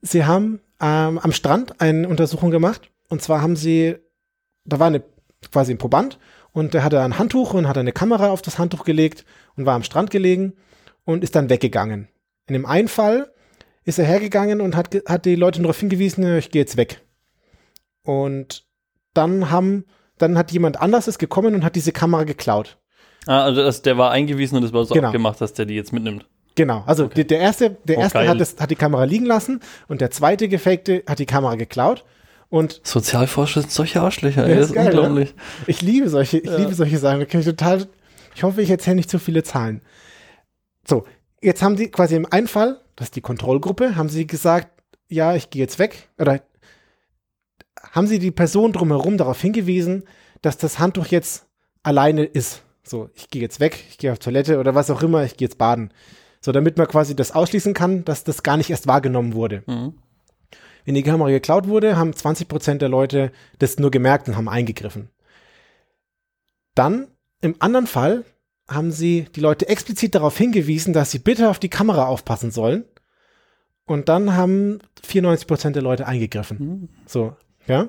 [0.00, 2.90] Sie haben ähm, am Strand eine Untersuchung gemacht.
[3.08, 3.96] Und zwar haben sie,
[4.64, 5.02] da war eine,
[5.52, 6.18] quasi ein Proband
[6.52, 9.24] und der hatte ein Handtuch und hat eine Kamera auf das Handtuch gelegt
[9.56, 10.54] und war am Strand gelegen
[11.04, 12.08] und ist dann weggegangen.
[12.46, 13.32] In dem einen Fall
[13.88, 17.00] ist er hergegangen und hat, hat die Leute darauf hingewiesen, "Ja, ich gehe jetzt weg.
[18.04, 18.64] Und
[19.14, 19.84] dann haben,
[20.18, 22.78] dann hat jemand anderes ist gekommen und hat diese Kamera geklaut.
[23.26, 25.08] Ah, also das, der war eingewiesen und es war so Genau.
[25.08, 26.26] abgemacht, dass der die jetzt mitnimmt.
[26.54, 28.28] Genau, also der, der erste, der Oh, erste geil.
[28.28, 32.04] hat, das, hat die Kamera liegen lassen und der zweite Gefakte hat die Kamera geklaut.
[32.50, 35.34] Und Sozialforscher sind solche Arschlöcher, ey, Ja, das ist geil, unglaublich.
[35.66, 37.20] ich liebe solche, ich liebe solche Sachen.
[37.20, 37.86] Ich total,
[38.34, 39.82] ich hoffe, ich erzähle nicht zu viele Zahlen.
[40.86, 41.04] So,
[41.42, 45.36] jetzt haben die quasi im einen Fall, das ist die Kontrollgruppe, haben sie gesagt, ja,
[45.36, 46.08] ich gehe jetzt weg.
[46.18, 46.40] Oder
[47.92, 50.02] haben sie die Person drumherum darauf hingewiesen,
[50.42, 51.46] dass das Handtuch jetzt
[51.84, 52.62] alleine ist.
[52.82, 55.46] So, ich gehe jetzt weg, ich gehe auf Toilette oder was auch immer, ich gehe
[55.46, 55.92] jetzt baden.
[56.40, 59.62] So, damit man quasi das ausschließen kann, dass das gar nicht erst wahrgenommen wurde.
[59.66, 59.94] Mhm.
[60.84, 63.30] Wenn die Kamera geklaut wurde, haben 20% der Leute
[63.60, 65.08] das nur gemerkt und haben eingegriffen.
[66.74, 67.06] Dann,
[67.42, 68.24] im anderen Fall,
[68.68, 72.84] haben sie die Leute explizit darauf hingewiesen, dass sie bitte auf die Kamera aufpassen sollen.
[73.86, 76.58] Und dann haben 94% der Leute eingegriffen.
[76.58, 76.88] Mhm.
[77.06, 77.34] So,
[77.66, 77.88] ja?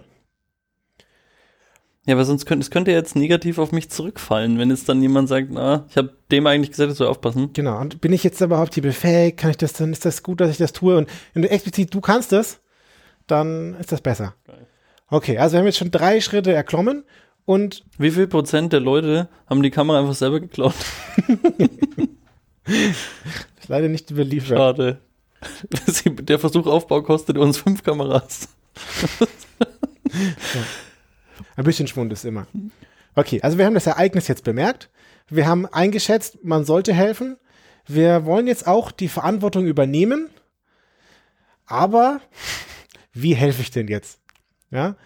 [2.05, 5.27] Ja, aber sonst könnte es könnte jetzt negativ auf mich zurückfallen, wenn jetzt dann jemand
[5.27, 7.51] sagt, na, ich habe dem eigentlich gesagt, er soll aufpassen.
[7.53, 7.79] Genau.
[7.79, 9.37] Und bin ich jetzt überhaupt hier befähigt?
[9.37, 10.97] Kann ich das dann, ist das gut, dass ich das tue?
[10.97, 12.61] Und wenn du explizit du kannst das,
[13.27, 14.33] dann ist das besser.
[14.47, 14.65] Geil.
[15.09, 17.03] Okay, also wir haben jetzt schon drei Schritte erklommen
[17.49, 20.75] und Wie viel Prozent der Leute haben die Kamera einfach selber geklaut?
[22.67, 24.56] ist leider nicht überliefert.
[24.56, 25.02] Schade.
[26.06, 28.50] Der Versuchaufbau kostet uns fünf Kameras.
[31.56, 32.45] Ein bisschen Schwund ist immer.
[33.15, 34.91] Okay, also wir haben das Ereignis jetzt bemerkt.
[35.27, 37.35] Wir haben eingeschätzt, man sollte helfen.
[37.87, 40.29] wir wollen jetzt auch die Verantwortung übernehmen,
[41.65, 42.21] aber
[43.12, 44.21] wie helfe ich denn jetzt?
[44.69, 44.97] Ja.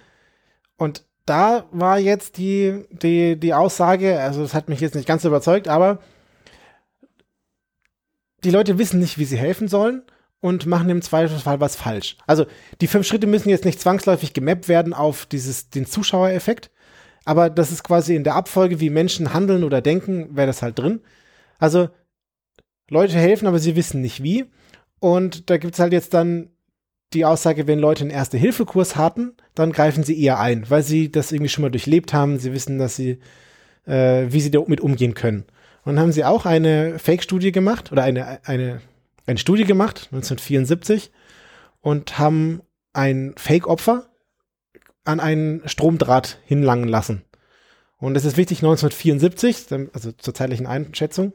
[0.76, 5.24] Und da war jetzt die, die, die Aussage, also das hat mich jetzt nicht ganz
[5.24, 6.00] überzeugt, aber
[8.44, 10.04] die Leute wissen nicht, wie sie helfen sollen
[10.42, 12.18] und machen im Zweifelsfall was falsch.
[12.28, 12.46] Also
[12.82, 16.70] die fünf Schritte müssen jetzt nicht zwangsläufig gemappt werden auf dieses, den Zuschauereffekt,
[17.26, 20.78] aber das ist quasi in der Abfolge, wie Menschen handeln oder denken, wäre das halt
[20.78, 21.02] drin.
[21.58, 21.90] Also
[22.90, 24.46] Leute helfen, aber sie wissen nicht wie.
[25.00, 26.50] Und da gibt es halt jetzt dann
[27.14, 31.32] die Aussage, wenn Leute einen Erste-Hilfe-Kurs hatten, dann greifen sie eher ein, weil sie das
[31.32, 32.40] irgendwie schon mal durchlebt haben.
[32.40, 33.20] Sie wissen, dass sie,
[33.86, 35.46] äh, wie sie damit umgehen können.
[35.84, 38.82] Und dann haben sie auch eine Fake-Studie gemacht oder eine, eine,
[39.26, 41.12] eine Studie gemacht, 1974,
[41.82, 42.62] und haben
[42.94, 44.10] ein Fake-Opfer
[45.04, 47.24] an einen Stromdraht hinlangen lassen.
[47.98, 51.34] Und das ist wichtig, 1974, also zur zeitlichen Einschätzung.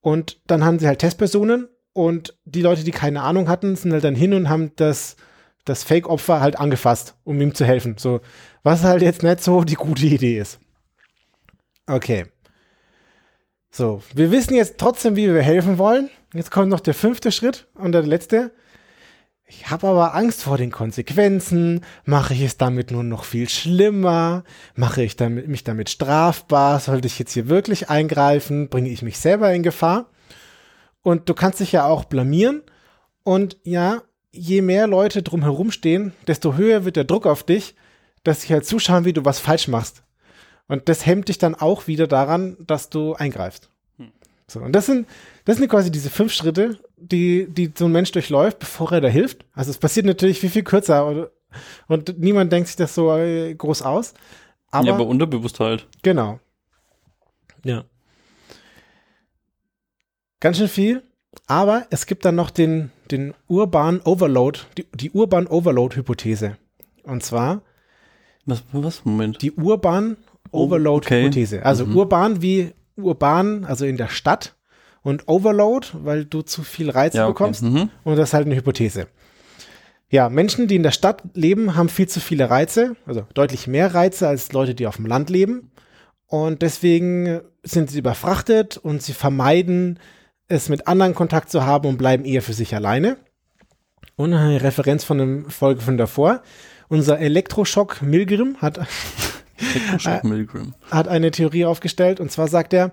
[0.00, 1.68] Und dann haben sie halt Testpersonen
[1.98, 5.16] und die Leute, die keine Ahnung hatten, sind halt dann hin und haben das,
[5.64, 7.96] das Fake-Opfer halt angefasst, um ihm zu helfen.
[7.98, 8.20] So,
[8.62, 10.60] was halt jetzt nicht so die gute Idee ist.
[11.88, 12.26] Okay.
[13.72, 16.08] So, wir wissen jetzt trotzdem, wie wir helfen wollen.
[16.32, 18.52] Jetzt kommt noch der fünfte Schritt und der letzte.
[19.44, 21.80] Ich habe aber Angst vor den Konsequenzen.
[22.04, 24.44] Mache ich es damit nur noch viel schlimmer?
[24.76, 26.78] Mache ich damit, mich damit strafbar?
[26.78, 28.68] Sollte ich jetzt hier wirklich eingreifen?
[28.68, 30.06] Bringe ich mich selber in Gefahr?
[31.02, 32.62] Und du kannst dich ja auch blamieren.
[33.24, 37.74] Und ja, je mehr Leute drumherum stehen, desto höher wird der Druck auf dich,
[38.24, 40.02] dass sie halt zuschauen, wie du was falsch machst.
[40.66, 43.70] Und das hemmt dich dann auch wieder daran, dass du eingreifst.
[43.96, 44.12] Hm.
[44.46, 45.06] So, und das sind,
[45.44, 49.08] das sind quasi diese fünf Schritte, die, die so ein Mensch durchläuft, bevor er da
[49.08, 49.46] hilft.
[49.54, 51.28] Also es passiert natürlich viel, viel kürzer und,
[51.86, 54.14] und niemand denkt sich das so äh, groß aus.
[54.70, 55.86] Aber, ja, aber unterbewusst halt.
[56.02, 56.38] Genau.
[57.64, 57.84] Ja.
[60.40, 61.02] Ganz schön viel.
[61.46, 66.56] Aber es gibt dann noch den, den urban Overload, die, die urban Overload-Hypothese.
[67.02, 67.62] Und zwar.
[68.46, 69.04] Was, was?
[69.04, 69.42] Moment.
[69.42, 70.16] Die urban
[70.50, 71.56] Overload-Hypothese.
[71.58, 71.64] Okay.
[71.64, 71.96] Also mhm.
[71.96, 74.56] urban wie urban, also in der Stadt
[75.02, 77.32] und Overload, weil du zu viel Reize ja, okay.
[77.32, 77.62] bekommst.
[77.62, 77.90] Mhm.
[78.04, 79.06] Und das ist halt eine Hypothese.
[80.10, 83.94] Ja, Menschen, die in der Stadt leben, haben viel zu viele Reize, also deutlich mehr
[83.94, 85.70] Reize als Leute, die auf dem Land leben.
[86.26, 89.98] Und deswegen sind sie überfrachtet und sie vermeiden,
[90.48, 93.18] es mit anderen Kontakt zu haben und bleiben eher für sich alleine.
[94.16, 96.42] Und eine Referenz von einer Folge von davor.
[96.88, 98.80] Unser Elektroschock Milgrim hat,
[99.58, 100.74] Elektroschock Milgrim.
[100.90, 102.92] hat eine Theorie aufgestellt und zwar sagt er,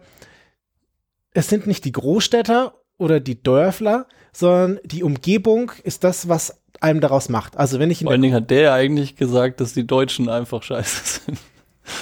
[1.32, 7.02] es sind nicht die Großstädter oder die Dörfler, sondern die Umgebung ist das, was einem
[7.02, 7.58] daraus macht.
[7.58, 10.30] Also wenn ich in Vor allen Dingen hat der ja eigentlich gesagt, dass die Deutschen
[10.30, 11.40] einfach scheiße sind.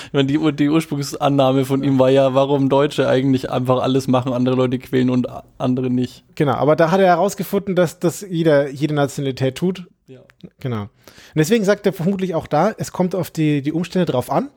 [0.07, 4.33] Ich meine, die, die Ursprungsannahme von ihm war ja, warum Deutsche eigentlich einfach alles machen,
[4.33, 5.27] andere Leute quälen und
[5.57, 6.23] andere nicht.
[6.35, 9.87] Genau, aber da hat er herausgefunden, dass das jeder, jede Nationalität tut.
[10.07, 10.21] Ja.
[10.59, 10.83] Genau.
[10.83, 10.89] Und
[11.35, 14.49] deswegen sagt er vermutlich auch da, es kommt auf die, die Umstände drauf an.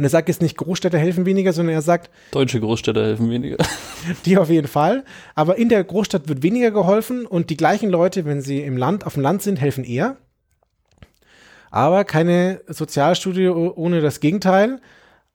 [0.00, 2.10] Und er sagt jetzt nicht, Großstädter helfen weniger, sondern er sagt.
[2.30, 3.58] Deutsche Großstädter helfen weniger.
[4.24, 5.04] Die auf jeden Fall.
[5.34, 9.04] Aber in der Großstadt wird weniger geholfen und die gleichen Leute, wenn sie im Land,
[9.04, 10.16] auf dem Land sind, helfen eher.
[11.70, 14.80] Aber keine Sozialstudie ohne das Gegenteil.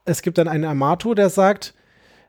[0.04, 1.74] Es gibt dann einen Amato, der sagt,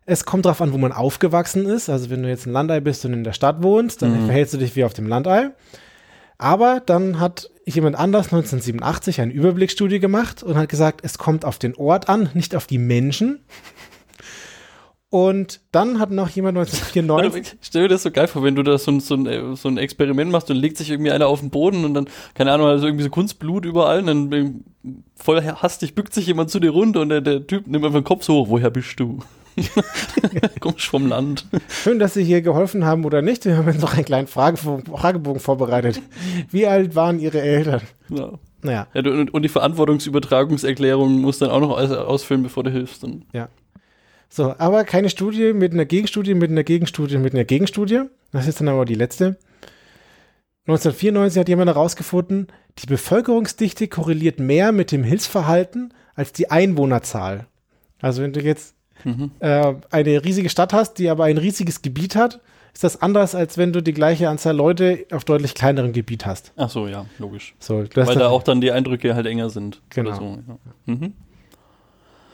[0.06, 1.90] es kommt darauf an, wo man aufgewachsen ist.
[1.90, 4.26] Also wenn du jetzt ein Landei bist und in der Stadt wohnst, dann mhm.
[4.26, 5.50] verhältst du dich wie auf dem Landei.
[6.38, 11.58] Aber dann hat jemand anders 1987 eine Überblicksstudie gemacht und hat gesagt, es kommt auf
[11.58, 13.40] den Ort an, nicht auf die Menschen.
[15.08, 17.58] Und dann hat noch jemand 1994.
[17.60, 19.68] Ich stell mir das so geil vor, wenn du da so ein, so, ein, so
[19.68, 22.66] ein Experiment machst und legt sich irgendwie einer auf den Boden und dann, keine Ahnung,
[22.66, 24.64] also irgendwie so Kunstblut überall und dann
[25.14, 28.04] voll hastig bückt sich jemand zu dir runter und der, der Typ nimmt einfach den
[28.04, 29.20] Kopf so hoch, woher bist du?
[30.60, 31.46] Kommst vom Land.
[31.68, 33.44] Schön, dass Sie hier geholfen haben oder nicht.
[33.46, 36.02] Wir haben jetzt noch einen kleinen Frage Fragebogen vorbereitet.
[36.50, 37.80] Wie alt waren Ihre Eltern?
[38.10, 38.32] Ja.
[38.62, 38.86] Naja.
[38.92, 43.02] Ja, und, und die Verantwortungsübertragungserklärung musst du dann auch noch ausfüllen, bevor du hilfst.
[43.02, 43.24] Dann.
[43.32, 43.48] Ja.
[44.28, 48.02] So, aber keine Studie mit einer Gegenstudie, mit einer Gegenstudie, mit einer Gegenstudie.
[48.32, 49.36] Das ist dann aber die letzte.
[50.66, 52.48] 1994 hat jemand herausgefunden,
[52.78, 57.46] die Bevölkerungsdichte korreliert mehr mit dem Hilfsverhalten als die Einwohnerzahl.
[58.00, 58.74] Also wenn du jetzt
[59.04, 59.30] mhm.
[59.38, 62.40] äh, eine riesige Stadt hast, die aber ein riesiges Gebiet hat,
[62.74, 66.52] ist das anders, als wenn du die gleiche Anzahl Leute auf deutlich kleinerem Gebiet hast.
[66.56, 67.54] Ach so, ja, logisch.
[67.58, 69.80] So, Weil da auch dann die Eindrücke halt enger sind.
[69.90, 70.14] Genau.
[70.14, 70.58] So, ja.
[70.84, 71.14] Mhm.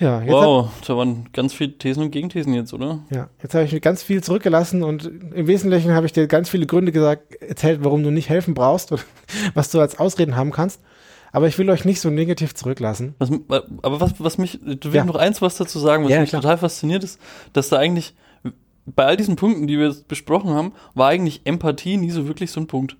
[0.03, 2.98] Ja, wow, da waren ganz viele Thesen und Gegenthesen jetzt, oder?
[3.11, 6.48] Ja, jetzt habe ich mir ganz viel zurückgelassen und im Wesentlichen habe ich dir ganz
[6.48, 9.03] viele Gründe gesagt, erzählt, warum du nicht helfen brauchst oder
[9.55, 10.80] was du als Ausreden haben kannst.
[11.30, 13.14] Aber ich will euch nicht so negativ zurücklassen.
[13.18, 15.05] Was, aber was, was mich, du willst ja.
[15.05, 16.42] noch eins was dazu sagen, was ja, mich klar.
[16.42, 17.20] total fasziniert ist,
[17.53, 18.14] dass da eigentlich
[18.84, 22.50] bei all diesen Punkten, die wir jetzt besprochen haben, war eigentlich Empathie nie so wirklich
[22.50, 22.96] so ein Punkt.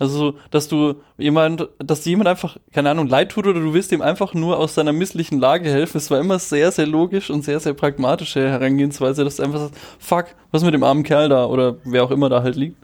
[0.00, 3.74] Also, so, dass du jemand, dass dir jemand einfach, keine Ahnung, leid tut oder du
[3.74, 5.98] willst ihm einfach nur aus seiner misslichen Lage helfen.
[5.98, 9.76] Es war immer sehr, sehr logisch und sehr, sehr pragmatische Herangehensweise, dass du einfach sagst,
[9.98, 12.76] fuck, was mit dem armen Kerl da oder wer auch immer da halt liegt.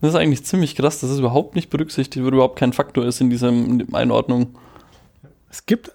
[0.00, 3.20] Das ist eigentlich ziemlich krass, dass es überhaupt nicht berücksichtigt wird, überhaupt kein Faktor ist
[3.20, 3.52] in dieser
[3.92, 4.54] Einordnung.
[5.50, 5.92] Es gibt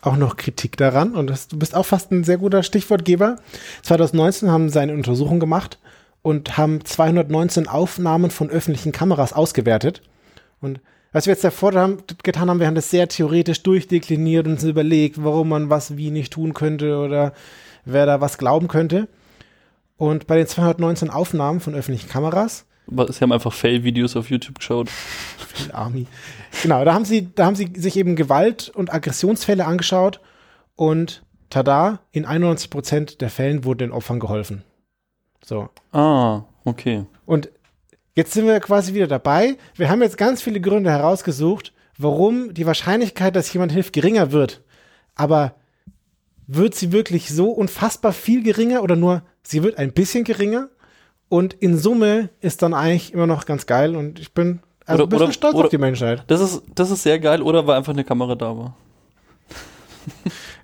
[0.00, 3.36] auch noch Kritik daran und das, du bist auch fast ein sehr guter Stichwortgeber.
[3.82, 5.78] 2019 haben sie eine Untersuchung gemacht
[6.22, 10.02] und haben 219 Aufnahmen von öffentlichen Kameras ausgewertet.
[10.60, 10.80] Und
[11.12, 14.64] was wir jetzt davor haben, getan haben, wir haben das sehr theoretisch durchdekliniert und uns
[14.64, 17.32] überlegt, warum man was wie nicht tun könnte oder
[17.84, 19.08] wer da was glauben könnte.
[19.96, 24.88] Und bei den 219 Aufnahmen von öffentlichen Kameras Sie haben einfach Fail-Videos auf YouTube geschaut.
[25.72, 26.06] Army.
[26.62, 30.20] Genau, da haben sie, da haben sie sich eben Gewalt- und Aggressionsfälle angeschaut
[30.74, 34.62] und tada, in 91 Prozent der Fällen wurde den Opfern geholfen.
[35.44, 35.68] So.
[35.92, 37.04] Ah, okay.
[37.26, 37.48] Und
[38.14, 39.56] jetzt sind wir quasi wieder dabei.
[39.76, 44.62] Wir haben jetzt ganz viele Gründe herausgesucht, warum die Wahrscheinlichkeit, dass jemand hilft, geringer wird.
[45.14, 45.54] Aber
[46.46, 50.68] wird sie wirklich so unfassbar viel geringer oder nur sie wird ein bisschen geringer?
[51.28, 55.06] Und in Summe ist dann eigentlich immer noch ganz geil und ich bin also Oder-
[55.06, 56.24] ein bisschen oder- stolz oder- auf die Menschheit.
[56.28, 58.76] Das ist, das ist sehr geil, oder weil einfach eine Kamera da war.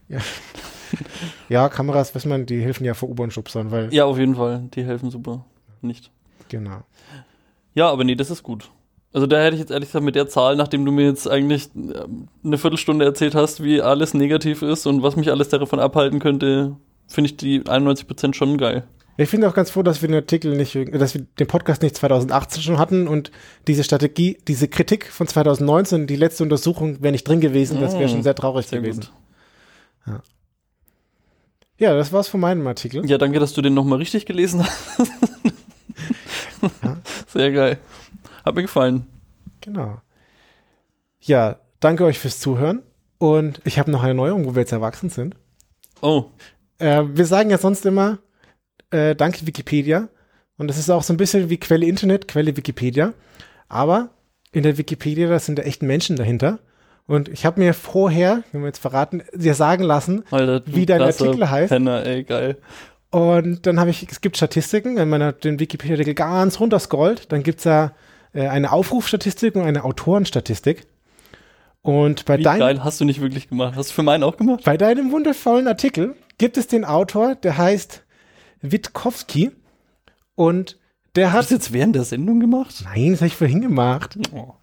[0.09, 0.21] Ja,
[1.49, 4.69] Kameras, weiß man, die helfen ja vor U-Bahn-Schubsern, weil, Ja, auf jeden Fall.
[4.75, 5.45] Die helfen super.
[5.83, 6.11] Nicht.
[6.49, 6.83] genau.
[7.75, 8.71] Ja, aber nee, das ist gut.
[9.13, 11.69] Also da hätte ich jetzt ehrlich gesagt mit der Zahl, nachdem du mir jetzt eigentlich
[11.77, 16.19] ähm, eine Viertelstunde erzählt hast, wie alles negativ ist und was mich alles davon abhalten
[16.21, 16.77] könnte,
[17.07, 18.85] finde ich die 91% schon geil.
[19.17, 21.95] Ich finde auch ganz froh, dass wir den Artikel nicht, dass wir den Podcast nicht
[21.97, 23.31] 2018 schon hatten und
[23.69, 28.07] diese Strategie, diese Kritik von 2019, die letzte Untersuchung wäre nicht drin gewesen, das wäre
[28.07, 29.05] Mm, schon sehr traurig Sehr gewesen.
[30.07, 30.21] gut.
[31.79, 33.05] Ja, das war's von meinem Artikel.
[33.09, 35.11] Ja, danke, dass du den nochmal richtig gelesen hast.
[36.83, 36.97] Ja.
[37.27, 37.79] Sehr geil.
[38.45, 39.07] Hat mir gefallen.
[39.61, 40.01] Genau.
[41.21, 42.83] Ja, danke euch fürs Zuhören
[43.19, 45.37] und ich habe noch eine Neuerung, wo wir jetzt erwachsen sind.
[46.01, 46.27] Oh,
[46.79, 48.19] Äh, wir sagen ja sonst immer,
[48.91, 50.09] äh, danke Wikipedia.
[50.57, 53.13] Und das ist auch so ein bisschen wie Quelle Internet, Quelle Wikipedia.
[53.69, 54.11] Aber
[54.53, 56.61] in der Wikipedia, da sind da echten Menschen dahinter.
[57.07, 60.63] Und ich habe mir vorher, wenn wir jetzt verraten, dir sagen lassen, Alter.
[60.67, 61.69] Wie dein Artikel heißt?
[61.71, 62.57] Penner, ey, geil.
[63.11, 67.43] und dann habe ich, es gibt Statistiken, wenn man den Wikipedia-Artikel ganz runter scrollt, dann
[67.43, 67.93] gibt's da
[68.33, 70.87] äh, eine Aufrufstatistik und eine Autorenstatistik.
[71.83, 73.75] Und bei Wie deinem geil hast du nicht wirklich gemacht?
[73.77, 74.65] Hast du für meinen auch gemacht?
[74.65, 78.03] Bei deinem wundervollen Artikel gibt es den Autor, der heißt
[78.63, 79.51] Witkowski
[80.35, 80.79] und
[81.15, 81.61] der Hast du hat.
[81.61, 82.83] jetzt während der Sendung gemacht?
[82.85, 84.19] Nein, das habe ich vorhin gemacht.
[84.33, 84.55] Oh.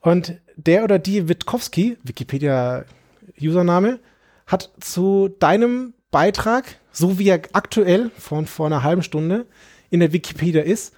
[0.00, 3.98] Und der oder die Witkowski, Wikipedia-Username,
[4.46, 9.46] hat zu deinem Beitrag, so wie er aktuell von vor einer halben Stunde
[9.90, 10.94] in der Wikipedia ist,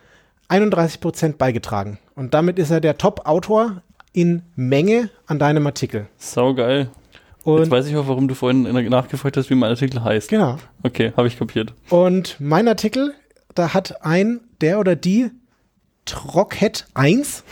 [0.48, 1.98] 31 Prozent beigetragen.
[2.14, 3.82] Und damit ist er der Top-Autor
[4.12, 6.06] in Menge an deinem Artikel.
[6.16, 6.90] Sau geil.
[7.38, 10.28] Jetzt Und weiß ich auch, warum du vorhin nachgefragt hast, wie mein Artikel heißt.
[10.28, 10.58] genau.
[10.82, 11.74] Okay, habe ich kapiert.
[11.88, 13.14] Und mein Artikel,
[13.54, 15.30] da hat ein, der oder die
[16.04, 17.44] Trockhead 1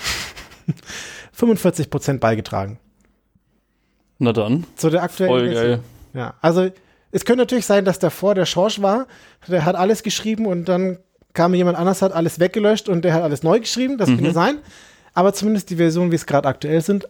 [1.41, 2.79] 45 Prozent beigetragen.
[4.19, 5.65] Na dann, Zu der aktuellen voll Version.
[5.65, 5.81] geil.
[6.13, 6.69] Ja, also
[7.11, 9.07] es könnte natürlich sein, dass davor der Schorsch war,
[9.49, 10.99] der hat alles geschrieben und dann
[11.33, 13.97] kam jemand anders, hat alles weggelöscht und der hat alles neu geschrieben.
[13.99, 14.59] Das könnte sein.
[15.15, 17.09] Aber zumindest die Version, wie es gerade aktuell sind,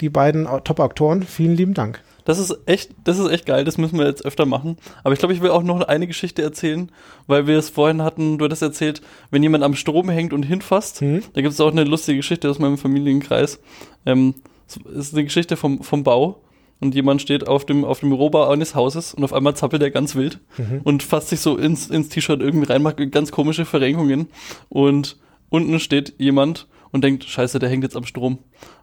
[0.00, 2.00] die beiden Au- Top-Autoren, vielen lieben Dank.
[2.24, 4.76] Das ist echt, das ist echt geil, das müssen wir jetzt öfter machen.
[5.04, 6.90] Aber ich glaube, ich will auch noch eine Geschichte erzählen,
[7.26, 11.02] weil wir es vorhin hatten, du hattest erzählt, wenn jemand am Strom hängt und hinfasst,
[11.02, 11.22] Mhm.
[11.32, 13.60] da gibt es auch eine lustige Geschichte aus meinem Familienkreis.
[14.06, 14.34] Ähm,
[14.66, 14.76] es
[15.08, 16.40] ist eine Geschichte vom, vom Bau
[16.80, 19.90] und jemand steht auf dem, auf dem Rohbau eines Hauses und auf einmal zappelt er
[19.90, 20.38] ganz wild
[20.84, 24.28] und fasst sich so ins, ins T-Shirt irgendwie rein, macht ganz komische Verrenkungen
[24.68, 25.16] und
[25.50, 28.38] unten steht jemand und denkt, scheiße, der hängt jetzt am Strom.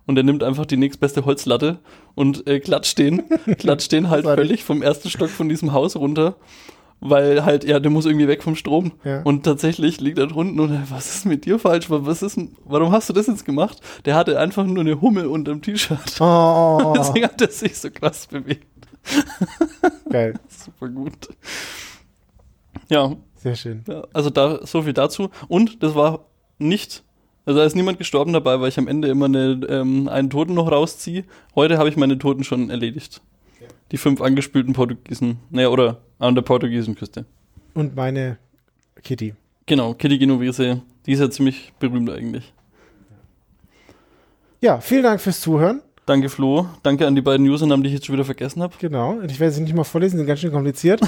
[0.06, 1.80] Und er nimmt einfach die nächstbeste Holzlatte
[2.16, 3.24] und äh, klatscht den,
[3.58, 6.36] klatscht den halt völlig vom ersten Stock von diesem Haus runter,
[7.00, 8.92] weil halt, ja, der muss irgendwie weg vom Strom.
[9.06, 9.22] Ja.
[9.22, 11.86] Und tatsächlich liegt er drunten und was ist mit dir falsch?
[11.90, 13.80] Was ist, warum hast du das jetzt gemacht?
[14.06, 16.20] Der hatte einfach nur eine Hummel unterm T-Shirt.
[16.20, 18.68] Oh, Deswegen hat er sich so krass bewegt.
[20.10, 20.34] geil.
[20.50, 21.30] Super gut.
[22.90, 23.84] Ja, Sehr schön.
[23.88, 25.30] ja, also da so viel dazu.
[25.48, 26.26] Und das war
[26.58, 27.04] nicht,
[27.46, 30.54] also da ist niemand gestorben dabei, weil ich am Ende immer eine, ähm, einen Toten
[30.54, 31.24] noch rausziehe.
[31.56, 33.22] Heute habe ich meine Toten schon erledigt.
[33.92, 35.40] Die fünf angespülten Portugiesen.
[35.50, 37.26] Naja, oder an der Portugiesenküste.
[37.74, 38.38] Und meine
[39.02, 39.34] Kitty.
[39.66, 40.82] Genau, Kitty Genovese.
[41.06, 42.54] Die ist ja ziemlich berühmt eigentlich.
[44.62, 45.82] Ja, vielen Dank fürs Zuhören.
[46.06, 46.68] Danke Flo.
[46.84, 48.74] Danke an die beiden Usernamen, die ich jetzt schon wieder vergessen habe.
[48.80, 49.22] Genau.
[49.22, 51.02] Ich werde sie nicht mal vorlesen, sind ganz schön kompliziert.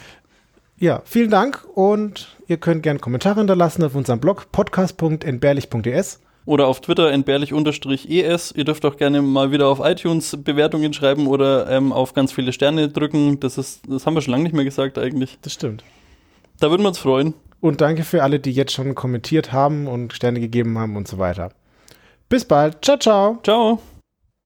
[0.76, 6.20] ja, vielen Dank und ihr könnt gerne Kommentare hinterlassen auf unserem Blog podcast.entbehrlich.es.
[6.44, 8.52] Oder auf Twitter entbehrlich-es.
[8.56, 12.54] Ihr dürft auch gerne mal wieder auf iTunes Bewertungen schreiben oder ähm, auf ganz viele
[12.54, 13.38] Sterne drücken.
[13.38, 15.38] Das, ist, das haben wir schon lange nicht mehr gesagt eigentlich.
[15.42, 15.84] Das stimmt.
[16.58, 17.34] Da würden wir uns freuen.
[17.60, 21.18] Und danke für alle, die jetzt schon kommentiert haben und Sterne gegeben haben und so
[21.18, 21.50] weiter.
[22.30, 22.82] Bis bald.
[22.82, 23.38] Ciao, ciao.
[23.42, 23.78] Ciao.